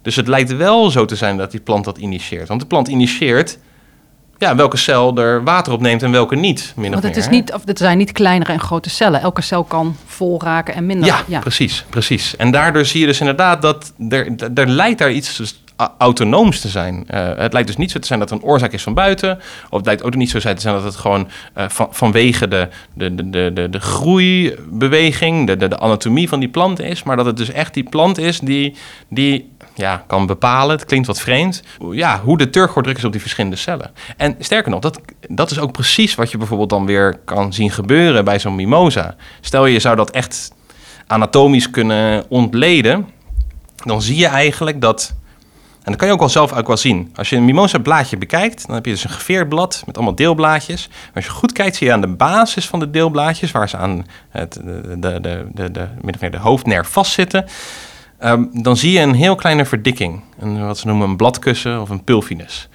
[0.02, 2.48] Dus het lijkt wel zo te zijn dat die plant dat initieert.
[2.48, 3.58] Want de plant initieert
[4.40, 6.72] ja, welke cel er water opneemt en welke niet.
[6.76, 9.20] Min of Want het, meer, is niet, of het zijn niet kleinere en grote cellen.
[9.20, 11.22] Elke cel kan vol raken en minder.
[11.26, 12.36] Ja, precies, precies.
[12.36, 15.60] En daardoor zie je dus inderdaad dat er, er lijkt daar iets dus
[15.98, 17.04] autonooms te zijn.
[17.06, 19.38] Eh, het lijkt dus niet zo te zijn dat er een oorzaak is van buiten.
[19.70, 22.68] Of het lijkt ook niet zo te zijn dat het gewoon eh, van, vanwege de,
[22.94, 27.02] de, de, de, de, de groeibeweging, de, de, de anatomie van die plant is.
[27.02, 28.74] Maar dat het dus echt die plant is die,
[29.08, 33.20] die ja, kan bepalen, het klinkt wat vreemd, ja, hoe de turgordruk is op die
[33.20, 33.90] verschillende cellen.
[34.16, 37.70] En sterker nog, dat, dat is ook precies wat je bijvoorbeeld dan weer kan zien
[37.70, 39.16] gebeuren bij zo'n mimosa.
[39.40, 40.52] Stel je zou dat echt
[41.06, 43.08] anatomisch kunnen ontleden,
[43.84, 45.14] dan zie je eigenlijk dat.
[45.82, 47.12] En dat kan je ook wel zelf ook wel zien.
[47.14, 50.14] Als je een mimosa blaadje bekijkt, dan heb je dus een geveerd blad met allemaal
[50.14, 50.88] deelblaadjes.
[50.88, 53.76] Maar als je goed kijkt, zie je aan de basis van de deelblaadjes, waar ze
[53.76, 55.70] aan het, de, de, de, de,
[56.18, 57.46] de, de hoofdnerf vastzitten,
[58.20, 60.22] ehm, dan zie je een heel kleine verdikking.
[60.38, 62.68] Een, wat ze noemen een bladkussen of een pulvinus.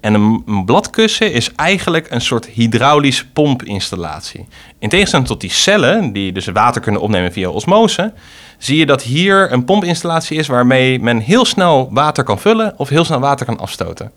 [0.00, 4.46] En een, bladkussen is eigenlijk een soort hydraulische pompinstallatie.
[4.78, 8.12] In tegenstelling tot die cellen, die dus water kunnen opnemen via osmose,
[8.58, 12.88] zie je dat hier een pompinstallatie is waarmee men heel snel water kan vullen of
[12.88, 14.12] heel snel water kan afstoten.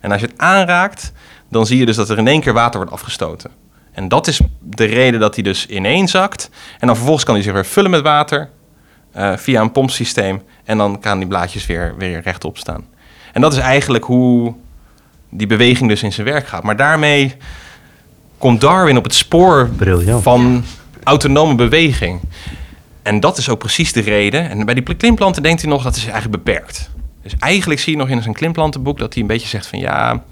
[0.00, 1.12] En als je het aanraakt,
[1.50, 3.50] dan zie je dus dat er in één keer water wordt afgestoten.
[3.92, 6.50] En dat is de reden dat hij dus ineenzakt.
[6.78, 8.50] En dan vervolgens kan hij zich weer vullen met water
[9.16, 10.42] eh, via een pompsysteem.
[10.64, 12.84] En dan kan die blaadjes weer, weer rechtop staan.
[13.32, 14.54] En dat is eigenlijk hoe
[15.28, 16.62] die beweging dus in zijn werk gaat.
[16.62, 17.36] Maar daarmee
[18.38, 20.22] komt Darwin op het spoor Briljant.
[20.22, 20.64] van
[21.02, 22.20] autonome beweging.
[23.02, 24.50] En dat is ook precies de reden.
[24.50, 26.90] En bij die klimplanten denkt hij nog dat is eigenlijk beperkt.
[27.22, 30.22] Dus eigenlijk zie je nog in zijn klimplantenboek dat hij een beetje zegt van ja,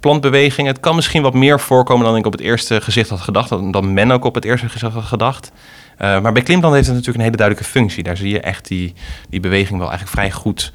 [0.00, 3.48] plantbeweging, het kan misschien wat meer voorkomen dan ik op het eerste gezicht had gedacht,
[3.48, 5.52] dan men ook op het eerste gezicht had gedacht.
[5.96, 8.02] Eh, maar bij klimplanten heeft het natuurlijk een hele duidelijke functie.
[8.02, 8.94] Daar zie je echt die,
[9.28, 10.72] die beweging wel eigenlijk vrij goed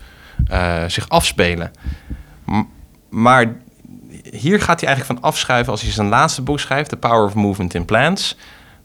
[0.47, 1.71] eh, zich afspelen.
[3.09, 3.55] Maar
[4.31, 7.33] hier gaat hij eigenlijk van afschuiven als hij zijn laatste boek schrijft, The Power of
[7.33, 8.37] Movement in Plants.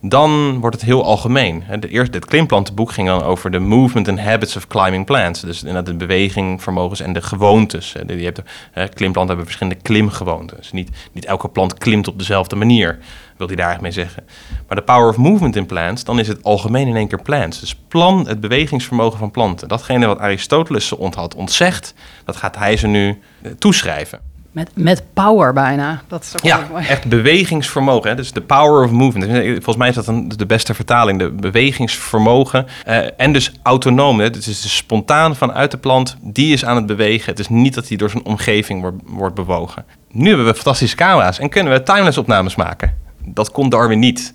[0.09, 1.65] Dan wordt het heel algemeen.
[1.81, 5.41] De eerste, dit klimplantenboek ging dan over de movement and habits of climbing plants.
[5.41, 7.95] Dus inderdaad de beweging, vermogens en de gewoontes.
[8.07, 8.43] Die- hebt,
[8.73, 10.59] klimplanten hebben verschillende klimgewoontes.
[10.59, 12.99] Dus niet, niet elke plant klimt op dezelfde manier,
[13.37, 14.25] wil hij daar eigenlijk mee zeggen.
[14.69, 17.61] Maar de power of movement in plants, dan is het algemeen in één keer plants.
[17.61, 19.69] Dus plan, het bewegingsvermogen van planten.
[19.69, 21.95] Datgene wat Aristoteles ze onthad, ontzegd,
[22.25, 24.33] dat gaat hij ze nu eh, toeschrijven.
[24.55, 26.03] Met, met power bijna.
[26.09, 26.87] Dat is ook wel Ja, mooi.
[26.87, 28.11] echt bewegingsvermogen.
[28.11, 28.17] Hè?
[28.17, 29.33] Dus de power of movement.
[29.53, 31.19] Volgens mij is dat een, de beste vertaling.
[31.19, 32.67] De bewegingsvermogen.
[32.85, 34.19] eh, en dus autonoom.
[34.19, 34.25] Hè?
[34.25, 36.17] Het is dus spontaan vanuit de plant.
[36.21, 37.31] Die is aan het bewegen.
[37.31, 39.85] Het is niet dat hij door zijn omgeving wordt, wordt bewogen.
[40.11, 42.95] Nu hebben we fantastische camera's en kunnen we timeless opnames maken.
[43.25, 44.35] Dat kon Darwin niet.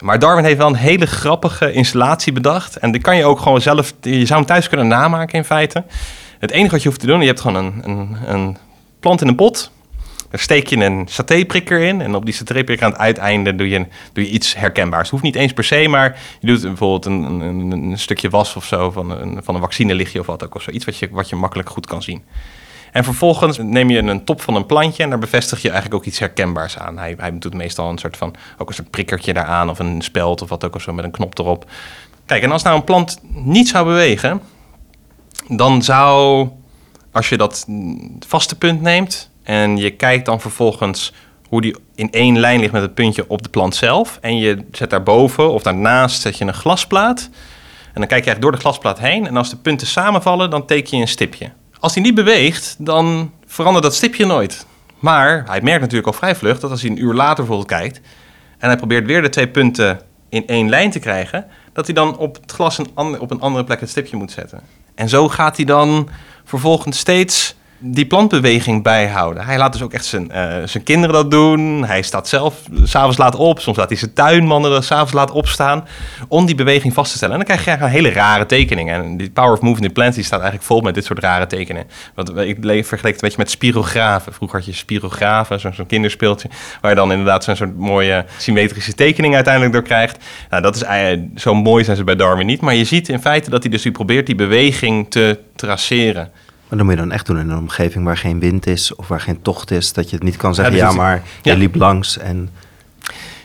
[0.00, 2.76] Maar Darwin heeft wel een hele grappige installatie bedacht.
[2.76, 3.92] En die kan je ook gewoon zelf...
[4.00, 5.84] Je zou hem thuis kunnen namaken in feite.
[6.38, 7.20] Het enige wat je hoeft te doen...
[7.20, 8.56] Je hebt gewoon een, een, een
[9.06, 9.70] plant in een pot.
[10.30, 12.00] Daar steek je een satéprikker in.
[12.00, 15.02] En op die satéprikker aan het uiteinde doe je, doe je iets herkenbaars.
[15.02, 18.56] Het hoeft niet eens per se, maar je doet bijvoorbeeld een, een, een stukje was
[18.56, 20.54] of zo van een, van een vaccinelichtje of wat ook.
[20.54, 20.70] Of zo.
[20.70, 22.24] Iets wat je, wat je makkelijk goed kan zien.
[22.92, 26.06] En vervolgens neem je een top van een plantje en daar bevestig je eigenlijk ook
[26.06, 26.98] iets herkenbaars aan.
[26.98, 30.42] Hij, hij doet meestal een soort van, ook een soort prikkertje daaraan of een speld
[30.42, 31.70] of wat ook of zo met een knop erop.
[32.26, 34.40] Kijk, en als nou een plant niet zou bewegen,
[35.48, 36.48] dan zou,
[37.16, 37.66] als je dat
[38.26, 41.12] vaste punt neemt en je kijkt dan vervolgens
[41.48, 44.64] hoe die in één lijn ligt met het puntje op de plant zelf en je
[44.72, 47.28] zet daarboven of daarnaast zet je een glasplaat
[47.92, 50.66] en dan kijk je eigenlijk door de glasplaat heen en als de punten samenvallen, dan
[50.66, 51.50] teken je een stipje.
[51.80, 54.66] Als hij niet beweegt, dan verandert dat stipje nooit.
[54.98, 58.00] Maar hij merkt natuurlijk al vrij vlug dat als hij een uur later bijvoorbeeld kijkt
[58.58, 62.16] en hij probeert weer de twee punten in één lijn te krijgen, dat hij dan
[62.16, 64.60] op het glas een op een andere plek het stipje moet zetten.
[64.96, 66.08] En zo gaat hij dan
[66.44, 69.44] vervolgens steeds die plantbeweging bijhouden.
[69.44, 71.84] Hij laat dus ook echt zijn, eh, zijn kinderen dat doen.
[71.84, 73.60] Hij staat zelf s'avonds laat op.
[73.60, 75.84] Soms laat hij zijn tuinmannen er s'avonds laat opstaan.
[76.28, 77.40] Om die beweging vast te stellen.
[77.40, 78.94] En dan krijg je hele rare tekeningen.
[79.04, 81.46] En die Power of Movement in Plants die staat eigenlijk vol met dit soort rare
[81.46, 81.88] tekeningen.
[82.14, 84.32] Want ik le- vergeleek het een beetje met spirografen.
[84.32, 86.48] Vroeger had je spirografen, zo'n kinderspeeltje.
[86.80, 90.24] Waar je dan inderdaad zo'n soort mooie symmetrische tekening uiteindelijk door krijgt.
[90.50, 90.82] Nou, dat is
[91.42, 92.60] zo mooi zijn ze bij Darwin niet.
[92.60, 96.30] Maar je ziet in feite dat hij dus probeert die beweging te traceren.
[96.68, 99.08] Maar dan moet je dan echt doen in een omgeving waar geen wind is of
[99.08, 99.92] waar geen tocht is.
[99.92, 101.56] Dat je het niet kan zeggen, dus ja, maar je ja.
[101.56, 102.50] liep langs en...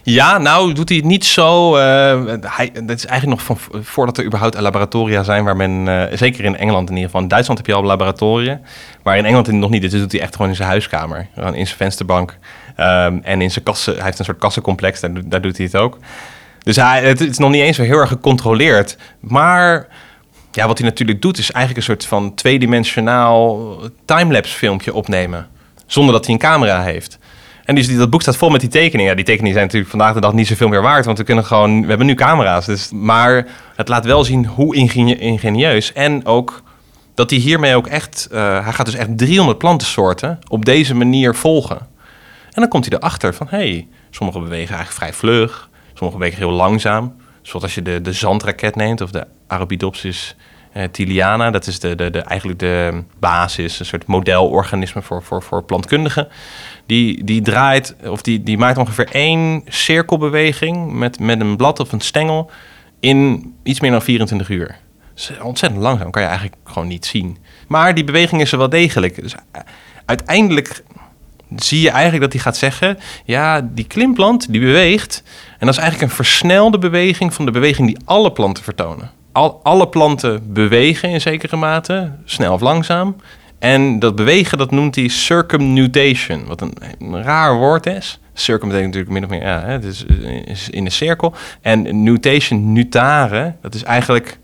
[0.03, 1.75] Ja, nou doet hij het niet zo.
[1.75, 6.17] eh, hij, dat is eigenlijk nog van voordat er überhaupt laboratoria zijn waar men, eh,
[6.17, 8.59] zeker in Engeland in ieder geval, in Duitsland heb je al laboratoria,
[9.03, 9.81] maar in Engeland nog niet.
[9.81, 12.37] Dit doet hij echt gewoon in zijn huiskamer, in zijn vensterbank
[12.75, 13.93] Ehm, en in zijn kassen.
[13.95, 15.97] Hij heeft een soort kassencomplex, daar, doet- daar doet hij het ook.
[16.63, 19.87] Dus hij, het is nog niet eens zo heel erg gecontroleerd, maar
[20.51, 25.47] ja, wat hij natuurlijk doet is eigenlijk een soort van tweedimensionaal timelapse filmpje opnemen,
[25.85, 27.19] zonder dat hij een camera heeft.
[27.65, 29.09] En die, dat boek staat vol met die tekeningen.
[29.09, 31.45] Ja, die tekeningen zijn natuurlijk vandaag de dag niet zoveel meer waard, want we kunnen
[31.45, 32.65] gewoon, we hebben nu camera's.
[32.65, 36.63] Dus, maar het laat wel zien hoe ingenie- ingenieus en ook
[37.15, 41.35] dat hij hiermee ook echt, eh, hij gaat dus echt 300 plantensoorten op deze manier
[41.35, 41.77] volgen.
[42.51, 46.37] En dan komt hij erachter van, hé, hey, sommige bewegen eigenlijk vrij vlug, sommige bewegen
[46.37, 47.15] heel langzaam.
[47.41, 50.35] Zoals als je de, de zandraket neemt of de Arabidopsis
[50.71, 55.41] eh, thiliana, dat is de, de, de, eigenlijk de basis, een soort modelorganisme voor, voor,
[55.41, 56.27] voor plantkundigen.
[56.85, 61.91] Die, die draait, of die, die maakt ongeveer één cirkelbeweging met, met een blad of
[61.91, 62.51] een stengel
[62.99, 64.67] in iets meer dan 24 uur.
[65.13, 67.37] Dat is ontzettend langzaam, kan je eigenlijk gewoon niet zien.
[67.67, 69.21] Maar die beweging is er wel degelijk.
[69.21, 69.61] Dus eh,
[70.05, 70.83] uiteindelijk
[71.55, 72.97] zie je eigenlijk dat hij gaat zeggen...
[73.25, 75.23] ja, die klimplant die beweegt...
[75.59, 77.33] en dat is eigenlijk een versnelde beweging...
[77.33, 79.11] van de beweging die alle planten vertonen.
[79.31, 83.15] Al, alle planten bewegen in zekere mate, snel of langzaam.
[83.59, 86.45] En dat bewegen, dat noemt hij circumnutation...
[86.45, 88.19] wat een, raar woord is.
[88.33, 89.49] Circum betekent natuurlijk min of meer...
[89.49, 90.05] Ja, het is,
[90.69, 91.33] in een cirkel.
[91.61, 94.39] En nutation, nutare, dat is eigenlijk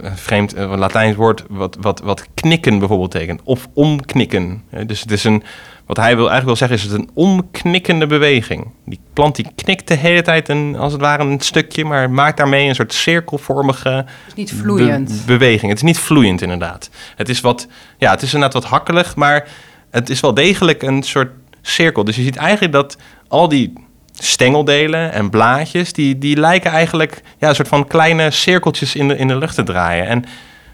[0.00, 3.40] een vreemd een Latijns woord wat, wat, wat knikken bijvoorbeeld betekent.
[3.44, 4.62] Of omknikken.
[4.86, 5.42] Dus het is een,
[5.86, 8.70] wat hij wil, eigenlijk wil zeggen is het een omknikkende beweging.
[8.84, 12.36] Die plant die knikt de hele tijd een, als het ware een stukje, maar maakt
[12.36, 15.08] daarmee een soort cirkelvormige Het is niet vloeiend.
[15.08, 15.68] be- beweging.
[15.68, 16.90] Het is niet vloeiend inderdaad.
[17.16, 17.66] Het is wat,
[17.98, 19.48] ja, het is inderdaad wat hakkelig, maar
[19.90, 21.30] het is wel degelijk een soort
[21.62, 22.04] cirkel.
[22.04, 22.96] Dus je ziet eigenlijk dat
[23.28, 23.72] al die
[24.12, 29.16] stengeldelen en blaadjes, die, die lijken eigenlijk ja, een soort van kleine cirkeltjes in de,
[29.16, 30.06] in de lucht te draaien.
[30.06, 30.24] En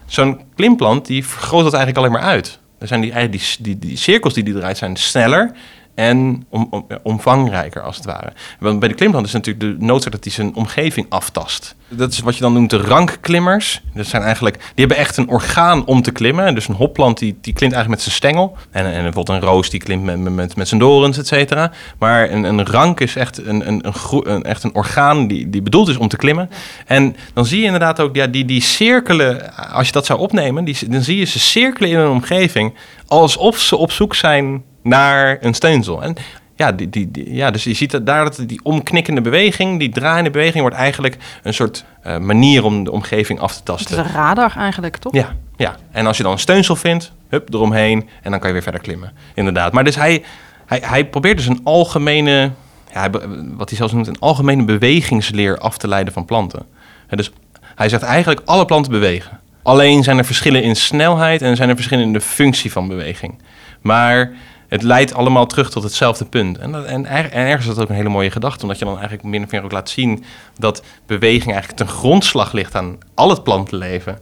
[0.05, 2.59] zo'n klimplant, die vergroot dat eigenlijk alleen maar uit.
[2.83, 5.51] Er zijn die, eigenlijk die, die, die cirkels die die draait, zijn sneller
[5.95, 8.33] en om, om- omvangrijker als het ware.
[8.59, 11.75] Want bij de klimplant is natuurlijk de noodzaak dat hij zijn omgeving aftast.
[11.89, 13.81] Dat is wat je dan noemt de rankklimmers.
[13.93, 16.55] Dat zijn eigenlijk, die hebben echt een orgaan om te klimmen.
[16.55, 18.57] Dus een hopplant die, die klimt eigenlijk met zijn stengel.
[18.71, 21.71] En, en bijvoorbeeld een roos die klimt met, met, met zijn dorens, et cetera.
[21.97, 25.61] Maar een, een rank is echt een, een, een, een, echt een orgaan die, die
[25.61, 26.49] bedoeld is om te klimmen.
[26.85, 30.63] En dan zie je inderdaad ook ja, die, die cirkelen, als je dat zou opnemen,
[30.63, 32.73] die, dan zie je ze cirkelen in een omgeving
[33.07, 36.03] alsof ze op zoek zijn naar een steensel.
[36.03, 36.15] En
[36.55, 39.89] ja, die, die, die- ja, dus je ziet dat daar dat die omknikkende beweging, die
[39.89, 43.85] draaiende beweging, wordt eigenlijk een soort eh, manier om de omgeving af te Het is
[43.85, 44.05] tasten.
[44.05, 45.13] een radar eigenlijk, toch?
[45.13, 48.53] Ja, ja, en als je dan een steunsel vindt, hup, eromheen en dan kan je
[48.53, 49.11] weer verder klimmen.
[49.33, 49.73] Inderdaad.
[49.73, 50.23] Maar dus hij,
[50.65, 52.51] hij, hij probeert dus een algemene,
[52.93, 53.09] ja,
[53.55, 56.65] wat hij zelfs noemt, een algemene bewegingsleer af te leiden van planten.
[57.07, 57.31] En dus
[57.75, 59.39] hij zegt eigenlijk alle planten bewegen.
[59.63, 63.41] Alleen zijn er verschillen in snelheid en zijn er verschillen in de functie van beweging.
[63.81, 64.31] Maar
[64.73, 66.57] het leidt allemaal terug tot hetzelfde punt.
[66.57, 68.93] En, dat, en, en ergens is dat ook een hele mooie gedachte, omdat je dan
[68.93, 70.23] eigenlijk min of meer ook laat zien
[70.59, 74.19] dat beweging eigenlijk ten grondslag ligt aan al het plantenleven.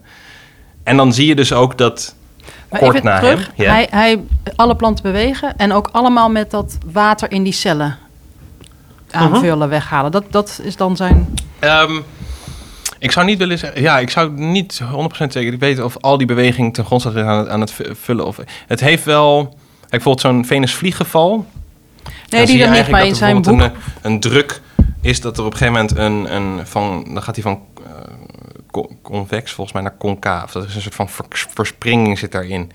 [0.82, 2.14] En dan zie je dus ook dat
[2.70, 3.46] Maar kort na terug.
[3.46, 3.64] hem.
[3.64, 3.72] Ja.
[3.72, 4.20] Hij, hij,
[4.56, 7.98] alle planten bewegen en ook allemaal met dat water in die cellen
[9.12, 9.22] Mhm.
[9.22, 10.10] aanvullen, weghalen.
[10.10, 11.34] Dat, dat is dan zijn...
[11.58, 12.00] Ehm,
[12.98, 16.26] ik zou niet willen zeggen, ja, ik zou niet 100% zeker weten of al die
[16.26, 18.26] beweging ten grondslag ligt aan het, aan het vu- vullen.
[18.26, 19.58] Of, het heeft wel,
[20.00, 21.46] bijvoorbeeld zo'n Venus-vlieggeval.
[22.28, 23.60] Nee, die dan niet, maar in zijn boek.
[23.60, 23.72] Een,
[24.02, 24.60] een druk
[25.00, 27.90] is dat er op een gegeven moment een, een van, dan gaat hij van eh,
[28.70, 30.52] co- convex volgens mij naar concaaf.
[30.52, 32.72] Dat is een soort van vers- verspringing zit daarin.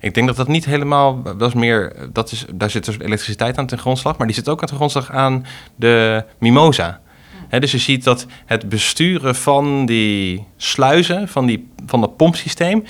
[0.00, 3.58] Ik denk dat dat niet helemaal, dat is meer, dat is, daar zit dus elektriciteit
[3.58, 5.46] aan ten grondslag, maar die zit ook aan ten grondslag aan
[5.76, 7.00] de mimosa.
[7.48, 12.84] Hè, dus je ziet dat het besturen van die sluizen, van, die, van dat pompsysteem,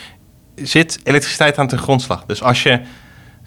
[0.54, 2.24] zit elektriciteit aan ten grondslag.
[2.26, 2.80] Dus als je,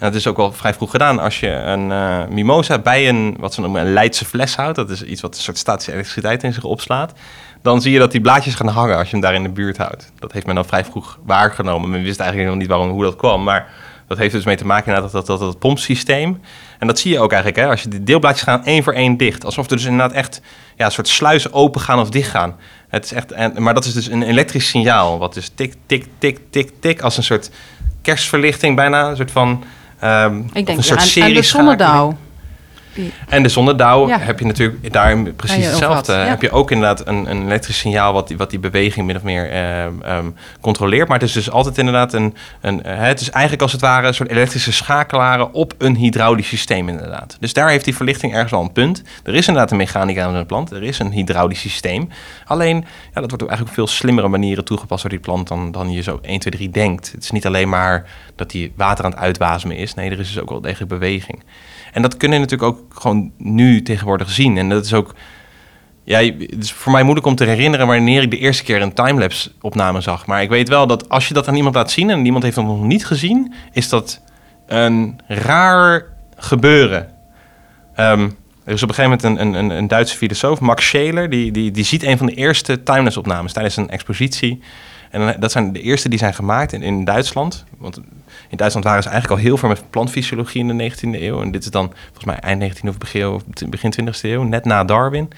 [0.03, 3.53] dat is ook wel vrij vroeg gedaan, als je een eh, mimosa bij een, wat
[3.53, 6.53] ze noemen, een Leidse fles houdt, dat is iets wat een soort statische elektriciteit in
[6.53, 7.13] zich opslaat,
[7.61, 9.77] dan zie je dat die blaadjes gaan hangen als je hem daar in de buurt
[9.77, 10.11] houdt.
[10.19, 11.89] Dat heeft men al vrij vroeg waargenomen.
[11.89, 13.67] Men wist eigenlijk nog niet waarom, hoe dat kwam, maar
[14.07, 16.41] dat heeft dus mee te maken inderdaad dat, dat, dat, dat pompsysteem.
[16.79, 19.17] En dat zie je ook eigenlijk, hè, als je die deelblaadjes gaan één voor één
[19.17, 19.45] dicht.
[19.45, 20.41] Alsof er dus inderdaad echt
[20.75, 22.55] ja, een soort sluizen open gaan of dicht gaan.
[22.87, 26.05] Het is echt, en, maar dat is dus een elektrisch signaal, wat dus tik, tik,
[26.17, 27.51] tik, tik, tik, als een soort
[28.01, 29.63] kerstverlichting bijna, een soort van...
[30.03, 32.17] ehm, Ik denk een ja, soort aan, aan de zonnedauw.
[33.27, 34.19] En de zonnedauw Ja.
[34.19, 36.13] heb je natuurlijk daar precies hetzelfde.
[36.13, 39.23] Heb je ook inderdaad een, een elektrisch signaal wat die, wat die beweging min of
[39.23, 40.29] meer ehm, ehm,
[40.61, 41.07] controleert.
[41.07, 44.07] Maar het is dus altijd inderdaad een, een eh, het is eigenlijk als het ware
[44.07, 47.37] een soort elektrische schakelaren op een hydraulisch systeem inderdaad.
[47.39, 49.03] Dus daar heeft die verlichting ergens wel een punt.
[49.23, 50.71] Er is inderdaad een mechanica aan een plant.
[50.71, 52.09] Er is een hydraulisch systeem.
[52.45, 52.75] Alleen,
[53.13, 55.91] ja, dat wordt op eigenlijk op veel slimmere manieren toegepast door die plant dan, dan
[55.91, 57.11] je zo 1, 2, 3 denkt.
[57.11, 59.93] Het is niet alleen maar dat die water aan het uitwasemen is.
[59.93, 61.43] Nee, er is dus ook wel degelijk beweging.
[61.93, 64.57] En dat kunnen we natuurlijk ook gewoon nu tegenwoordig zien.
[64.57, 65.15] En dat is ook.
[66.03, 68.93] Ja, het is voor mij moeilijk om te herinneren wanneer ik de eerste keer een
[68.93, 70.25] timelapse opname zag.
[70.25, 72.55] Maar ik weet wel dat als je dat aan iemand laat zien en iemand heeft
[72.55, 74.21] dat nog niet gezien, is dat
[74.67, 77.09] een raar gebeuren.
[77.95, 78.29] Ehm,
[78.63, 81.51] er is op een gegeven moment een, een, een, een Duitse filosoof, Max Scheler, die,
[81.51, 84.61] die, die ziet een van de eerste timelapse opnames tijdens een expositie.
[85.13, 87.63] En dat zijn de eerste die zijn gemaakt in, in Duitsland.
[87.77, 87.97] Want
[88.49, 91.41] in Duitsland waren ze eigenlijk al heel veel met plantfysiologie in de 19e eeuw.
[91.41, 94.65] En dit is dan volgens mij eind 19e of begin, of begin 20e eeuw, net
[94.65, 95.29] na Darwin.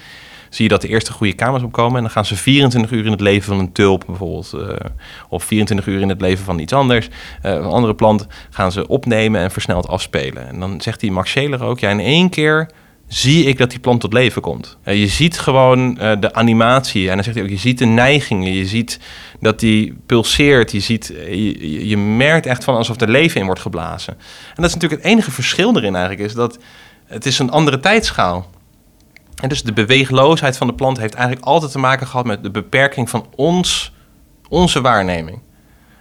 [0.50, 1.96] Zie je dat de eerste goede kamers opkomen.
[1.96, 4.52] En dan gaan ze 24 uur in het leven van een tulp bijvoorbeeld.
[4.52, 4.90] eh,
[5.28, 7.08] of 24 uur in het leven van iets anders.
[7.42, 10.48] eh, een andere plant gaan ze opnemen en versneld afspelen.
[10.48, 12.70] En dan zegt die Max Scheler ook, ja in één keer
[13.08, 14.76] zie ik dat die plant tot leven komt.
[14.82, 17.08] Eh, je ziet gewoon eh, de animatie.
[17.08, 18.52] En dan zegt hij ook, je ziet de neigingen.
[18.52, 18.98] Je ziet
[19.40, 20.72] dat die pulseert.
[20.72, 24.12] Je, ziet, eh, je, je- merkt echt van alsof er leven in wordt geblazen.
[24.48, 26.28] En dat is natuurlijk het enige verschil erin eigenlijk.
[26.28, 26.58] Is dat
[27.06, 28.50] het is een andere tijdschaal.
[29.36, 32.50] En dus de beweegloosheid van de plant heeft eigenlijk altijd te maken gehad met de
[32.50, 33.92] beperking van ons,
[34.48, 35.38] onze waarneming.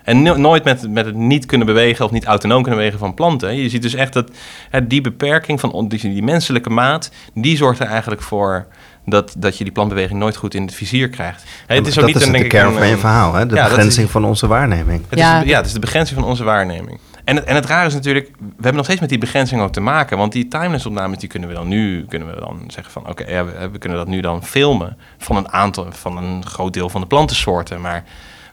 [0.05, 3.13] En no- nooit met, met het niet kunnen bewegen of niet autonoom kunnen bewegen van
[3.13, 3.55] planten.
[3.55, 4.31] Je ziet dus echt dat
[4.69, 8.67] hè, die beperking van die, die menselijke maat, die zorgt er eigenlijk voor
[9.05, 11.43] dat, dat je die plantbeweging nooit goed in het vizier krijgt.
[11.67, 12.97] Hè, het is ook dat niet is een, de denk ik, kern een, van je
[12.97, 13.45] verhaal, hè?
[13.45, 15.03] de ja, is- begrenzing van onze waarneming.
[15.09, 15.41] het Ja.
[15.41, 16.99] is, ja, het is de begrenzing van onze waarneming.
[17.23, 19.71] En het, en het rare is natuurlijk, we hebben nog steeds met die begrenzing ook
[19.71, 20.17] te maken.
[20.17, 23.09] Want die timeless opnames, die kunnen we dan nu, kunnen we dan zeggen van...
[23.09, 26.73] Oké, ja, we, we kunnen dat nu dan filmen van een aantal, van een groot
[26.73, 27.81] deel van de plantensoorten.
[27.81, 28.03] Maar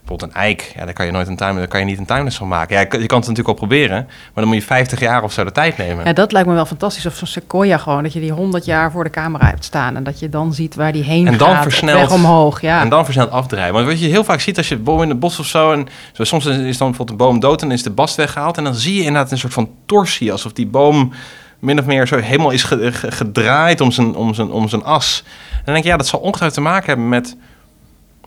[0.05, 2.05] bijvoorbeeld een eik, ja, daar kan je nooit een time, daar kan je niet een
[2.05, 2.75] timeless van maken.
[2.75, 5.33] Ja, je kan je het natuurlijk al proberen, maar dan moet je 50 jaar of
[5.33, 6.05] zo de tijd nemen.
[6.05, 7.05] Ja, dat lijkt me wel fantastisch.
[7.05, 9.95] Of zo'n sequoia gewoon, dat je die 100 jaar voor de camera hebt staan.
[9.95, 11.63] En dat je dan ziet waar die heen En dan gaat.
[11.63, 12.81] versneld- weg omhoog, ja.
[12.81, 13.73] En dan versneld afdrijven.
[13.73, 15.71] Want wat je heel vaak ziet als je een boom in het bos of zo...
[15.71, 18.57] en zo, soms is dan bijvoorbeeld een boom dood en is de bast weggehaald...
[18.57, 20.31] en dan zie je inderdaad een soort van torsie...
[20.31, 21.13] alsof die boom
[21.59, 24.83] min of meer zo helemaal is ge- ge- gedraaid om zijn, om, zijn, om zijn
[24.83, 25.23] as.
[25.51, 27.35] En dan denk ik, ja, dat zal ongetwijfeld te maken hebben met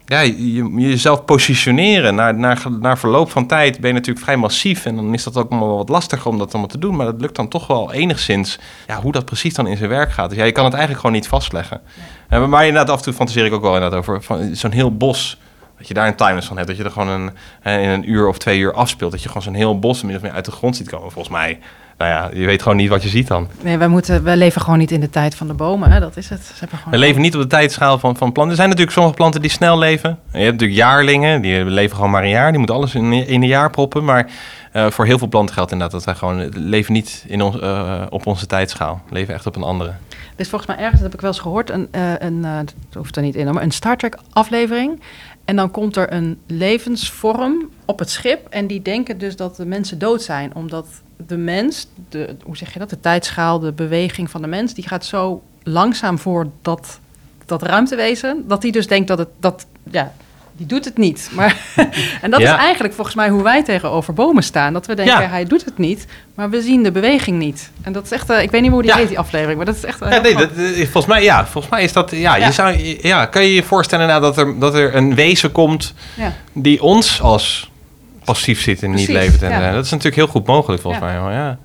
[0.06, 2.14] ja, je, jezelf positioneren.
[2.14, 4.84] Naar, naar, naar verloop van tijd ben je natuurlijk vrij massief.
[4.84, 6.96] En dan is dat ook wel wat lastiger om dat allemaal te doen.
[6.96, 8.58] Maar dat lukt dan toch wel enigszins.
[8.86, 10.28] Ja, hoe dat precies dan in zijn werk gaat.
[10.28, 11.80] Dus ja, je kan het eigenlijk gewoon niet vastleggen.
[12.28, 14.96] En maar inderdaad, af en toe fantaseer ik ook wel inderdaad over van zo'n heel
[14.96, 15.38] bos.
[15.78, 16.68] Dat je daar een timeless van hebt.
[16.68, 17.30] Dat je er gewoon een,
[17.60, 19.12] hè, in een uur of twee uur afspeelt.
[19.12, 21.10] Dat je gewoon zo'n heel bos min of meer uit de grond ziet komen.
[21.10, 21.58] Volgens mij,
[21.98, 23.48] nou ja, je weet gewoon niet wat je ziet dan.
[23.62, 25.92] Nee, wij, moeten, wij leven gewoon niet in de tijd van de bomen.
[25.92, 26.00] Hè?
[26.00, 26.52] Dat is het.
[26.54, 28.50] Ze gewoon We leven niet op de tijdschaal van, van planten.
[28.50, 30.10] Er zijn natuurlijk sommige planten die snel leven.
[30.10, 32.48] En je hebt natuurlijk jaarlingen, die leven gewoon maar een jaar.
[32.48, 34.04] Die moeten alles in, in een jaar proppen.
[34.04, 34.30] Maar
[34.72, 38.02] eh, voor heel veel planten geldt inderdaad dat wij gewoon leven niet in ons, eh,
[38.10, 39.02] op onze tijdschaal.
[39.08, 39.88] We leven echt op een andere.
[39.88, 42.74] Er is volgens mij ergens, dat heb ik wel eens gehoord, een, eh, een, dat
[42.94, 45.00] hoeft er niet in, maar een Star Trek aflevering.
[45.44, 48.46] En dan komt er een levensvorm op het schip.
[48.48, 50.54] En die denken dus dat de mensen dood zijn.
[50.54, 50.86] Omdat
[51.26, 54.88] de mens, de, hoe zeg je dat, de tijdschaal, de beweging van de mens, die
[54.88, 56.98] gaat zo langzaam voor dat,
[57.46, 58.44] dat ruimtewezen.
[58.48, 60.12] Dat die dus denkt dat het, dat, ja,
[60.56, 61.30] die doet het niet.
[61.34, 61.56] Maar,
[62.22, 62.54] en dat Ja.
[62.54, 64.72] is eigenlijk volgens mij hoe wij tegenover bomen staan.
[64.72, 65.28] Dat we denken, Ja.
[65.28, 67.70] hij doet het niet, maar we zien de beweging niet.
[67.82, 68.96] En dat is echt, eh, ik weet niet hoe die Ja.
[68.96, 70.00] heet, die aflevering, maar dat is echt...
[70.02, 72.10] eh, Ja, nee, dat, eh, volgens, mij, ja, volgens mij is dat...
[72.10, 72.36] Ja.
[72.36, 75.94] Je zou, ja, kan je je voorstellen nou, dat, er, dat er een wezen komt
[76.52, 77.70] die ons als
[78.26, 79.42] passief zit en niet levend?
[79.42, 79.66] En, ja.
[79.68, 81.22] eh, dat is natuurlijk heel goed mogelijk volgens Ja.
[81.22, 81.34] mij.
[81.34, 81.58] Ja.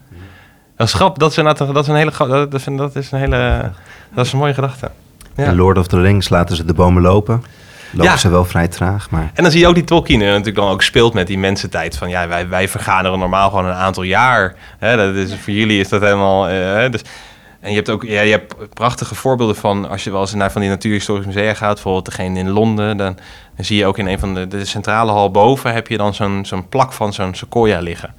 [0.78, 2.12] Dat is grap, dat is, inderdaad- dat is een hele...
[2.18, 3.72] Dat, dat, vind- dat is een hele...
[4.16, 4.92] Dat is een mooie gedachte.
[5.36, 5.46] Ja.
[5.46, 7.44] In Lord of the Rings laten ze de bomen lopen.
[7.92, 8.18] Lopen Ja.
[8.18, 10.82] ze wel vrij traag, maar En dan zie je ook die Tolkien natuurlijk dan ook
[10.84, 11.98] speelt met die mensentijd.
[11.98, 14.56] Van ja, wij, wij vergaderen normaal gewoon een aantal jaar.
[14.80, 16.48] Hè, dat is, voor jullie is dat helemaal...
[16.48, 17.02] eh, hè, dus,
[17.62, 19.90] en je hebt ook ja, je hebt prachtige voorbeelden van...
[19.90, 21.74] als je wel eens naar van die natuurhistorische musea gaat...
[21.74, 22.98] bijvoorbeeld degene in Londen...
[22.98, 23.18] dan,
[23.56, 25.74] dan zie je ook in een van de, de centrale hal boven...
[25.74, 28.14] heb je dan zo'n zo'n plak van zo'n sequoia liggen.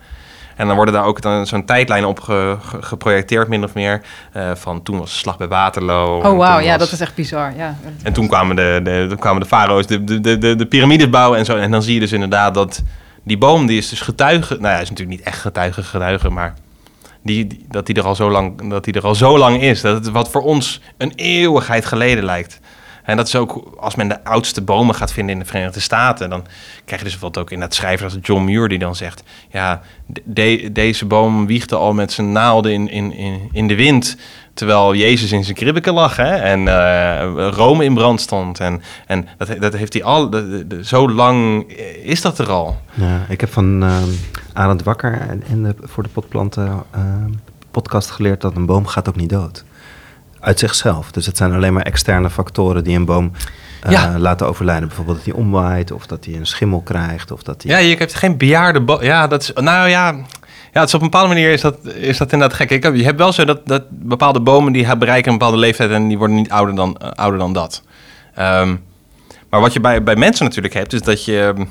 [0.56, 4.00] En dan worden daar ook dan zo'n tijdlijn op ge- ge- geprojecteerd, min of meer.
[4.32, 6.16] eh, van toen was de slag bij Waterloo.
[6.16, 7.52] Oh, wauw, ja, was- dat is echt bizar.
[7.56, 7.76] Ja.
[8.02, 11.10] en toen kwamen de, de, toen kwamen de farao's de, de, de, de, de piramides
[11.10, 11.56] bouwen en zo.
[11.56, 12.82] En dan zie je dus inderdaad dat
[13.22, 14.54] die boom, die is dus getuige...
[14.60, 16.54] Nou ja, is natuurlijk niet echt getuige, getuige, maar...
[17.22, 19.80] Die, dat, die er al zo lang, dat die er al zo lang is.
[19.80, 22.60] Dat het wat voor ons een eeuwigheid geleden lijkt.
[23.02, 26.30] En dat is ook, als men de oudste bomen gaat vinden in de Verenigde Staten...
[26.30, 26.42] dan
[26.84, 28.68] krijg je dus bijvoorbeeld ook in dat schrijver als John Muir...
[28.68, 29.80] die dan zegt, ja,
[30.24, 34.16] de- deze boom wiegde al met zijn naalden in, in, in, in de wind...
[34.54, 36.34] terwijl Jezus in zijn kribbeke lag hè?
[36.34, 38.60] en eh, Rome in brand stond.
[38.60, 40.30] En, en dat, dat heeft hij al,
[40.82, 41.68] zo lang
[42.02, 42.80] is dat er al.
[43.28, 44.08] ik heb van ehm
[44.52, 47.30] Arend Wakker in de, voor de potplanten ehm,
[47.70, 49.64] podcast geleerd dat een boom gaat ook niet dood.
[50.42, 51.10] Uit zichzelf.
[51.10, 53.32] Dus het zijn alleen maar externe factoren die een boom
[53.82, 54.18] eh, Ja.
[54.18, 54.86] laten overlijden.
[54.88, 57.72] Bijvoorbeeld dat hij omwaait of dat hij een schimmel krijgt of dat hij...
[57.72, 59.02] Ja, je hebt geen bejaarde boom.
[59.02, 59.52] Ja, dat is.
[59.54, 60.14] Nou ja.
[60.72, 62.70] Ja, het is op een bepaalde manier is dat, is dat inderdaad gek.
[62.70, 65.90] Ik heb, je hebt wel zo dat, dat bepaalde bomen die bereiken een bepaalde leeftijd
[65.90, 67.82] en die worden niet ouder dan, eh, ouder dan dat.
[68.34, 68.76] Ehm,
[69.50, 71.66] maar wat je bij, bij mensen natuurlijk hebt, is dat je.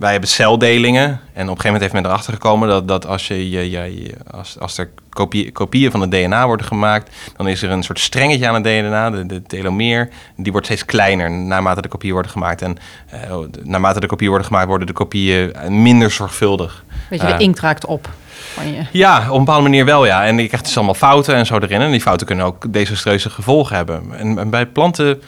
[0.00, 1.04] Wij hebben celdelingen.
[1.08, 4.02] En op een gegeven moment heeft men erachter gekomen dat, dat als, je, je, je,
[4.02, 7.82] je- als, als er kopie, kopieën van het DNA worden gemaakt, dan is er een
[7.82, 10.08] soort strengetje aan het DNA, de, de telomeer.
[10.36, 12.62] Die wordt steeds kleiner naarmate de kopieën worden gemaakt.
[12.62, 12.76] En
[13.10, 16.84] eh, naarmate de kopieën worden gemaakt, worden de kopieën minder zorgvuldig.
[17.10, 18.08] Weet je, de Eh, inkt raakt op
[18.64, 18.82] je.
[18.98, 20.24] ja, op een bepaalde manier wel, ja.
[20.24, 21.80] En je krijgt dus allemaal fouten en zo erin.
[21.80, 24.02] En die fouten kunnen ook desastreuze gevolgen hebben.
[24.12, 25.22] En, en bij planten,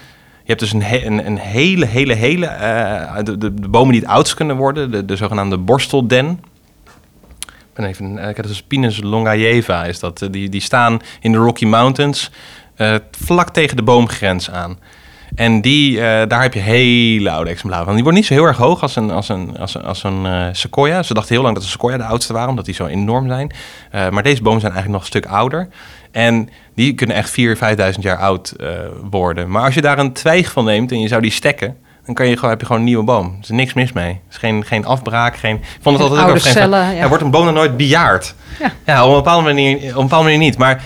[0.52, 2.46] hebt dus een, een, een hele, hele, hele...
[2.46, 6.40] eh, de, de, de bomen die het oudst kunnen worden, de, de zogenaamde borstelden.
[7.44, 10.22] Ik ben even, eh, ik heb dus Pinus longaieva is dat.
[10.22, 12.30] Eh, Die, die staan in de Rocky Mountains
[13.10, 14.78] vlak tegen de boomgrens aan.
[15.34, 17.94] En die, eh, daar heb je hele oude exemplaren van.
[17.94, 20.26] Die worden niet zo heel erg hoog als een, als een, als een, als een
[20.26, 21.02] eh, sequoia.
[21.02, 23.52] Ze dachten heel lang dat de sequoia de oudste waren, omdat die zo enorm zijn.
[23.90, 25.68] Eh, maar deze bomen zijn eigenlijk nog een stuk ouder.
[26.10, 27.58] En die kunnen echt 4.000,
[27.94, 28.54] 5.000 jaar oud
[29.10, 29.50] worden.
[29.50, 31.76] Maar als je daar een twijg van neemt en je zou die stekken...
[32.06, 33.26] dan kan je gewoon, heb je gewoon een nieuwe boom.
[33.26, 34.08] Er is niks mis mee.
[34.08, 35.56] Er is geen, geen afbraak, geen...
[35.56, 36.90] Ik vond het altijd ook oude van, cellen, ja.
[36.90, 38.34] ja, wordt een boom dan nooit bejaard?
[38.58, 38.72] Ja.
[38.86, 40.58] Ja, op een bepaalde manier, op een bepaalde manier niet.
[40.58, 40.82] Maar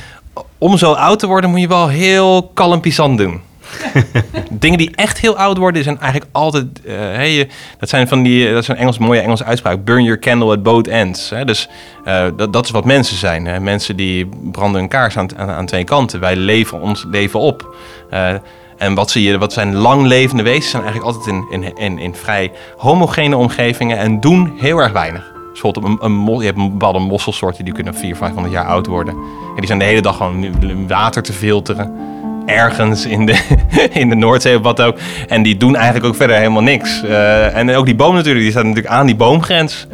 [0.58, 3.40] om zo oud te worden moet je wel heel kalm pisant doen.
[4.50, 6.84] Dingen die echt heel oud worden zijn eigenlijk altijd...
[6.84, 7.48] eh,
[7.78, 8.52] dat zijn van die...
[8.52, 9.84] Dat is een Engels, mooie Engelse uitspraak.
[9.84, 11.30] Burn your candle at both ends.
[11.30, 11.44] Hè?
[11.44, 11.68] Dus
[12.04, 13.46] eh, dat, dat is wat mensen zijn.
[13.46, 13.60] Hè?
[13.60, 16.20] Mensen die branden een kaars aan, aan, aan twee kanten.
[16.20, 17.76] Wij leven ons leven op.
[18.10, 18.34] Eh,
[18.76, 22.14] en wat, zie je, wat zijn langlevende wezens zijn eigenlijk altijd in, in, in, in
[22.14, 25.34] vrij homogene omgevingen en doen heel erg weinig.
[25.62, 29.14] Een, een, je hebt een bepaalde mosselsoorten die kunnen 400, 500 jaar oud worden.
[29.14, 32.15] En die zijn de hele dag gewoon water te filteren.
[32.46, 33.38] Ergens in de,
[34.00, 34.96] in de Noordzee of wat ook.
[35.28, 37.02] En die doen eigenlijk ook verder helemaal niks.
[37.02, 39.86] Eh, en ook die boom natuurlijk, die staat natuurlijk aan die boomgrens.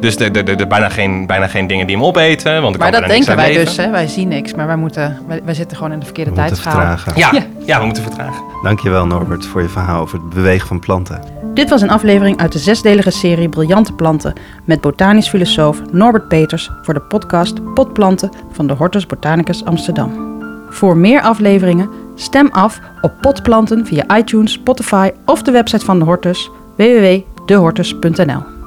[0.00, 2.62] Dus er er- er- er bijna, geen, bijna geen dingen die hem opeten.
[2.62, 3.64] Want Maar kan dat denken wij leven.
[3.64, 3.90] dus, hè?
[3.90, 6.48] wij zien niks, maar wij, moeten, wij, wij zitten gewoon in de We verkeerde moeten
[6.62, 6.72] tijdschaal.
[6.96, 7.12] vertragen.
[7.16, 7.42] Ja, Ja.
[7.66, 7.78] ja.
[7.78, 8.42] we moeten vertragen.
[8.62, 11.20] Dankjewel Norbert voor je verhaal over het bewegen van planten.
[11.54, 14.32] Dit was een aflevering uit de zesdelige serie Briljante Planten
[14.64, 20.37] met botanisch filosoof Norbert Peters voor de podcast Potplanten van de Hortus Botanicus Amsterdam.
[20.78, 26.04] Voor meer afleveringen stem af op potplanten via iTunes, Spotify of de website van de
[26.04, 28.57] Hortus www.dehortus.nl.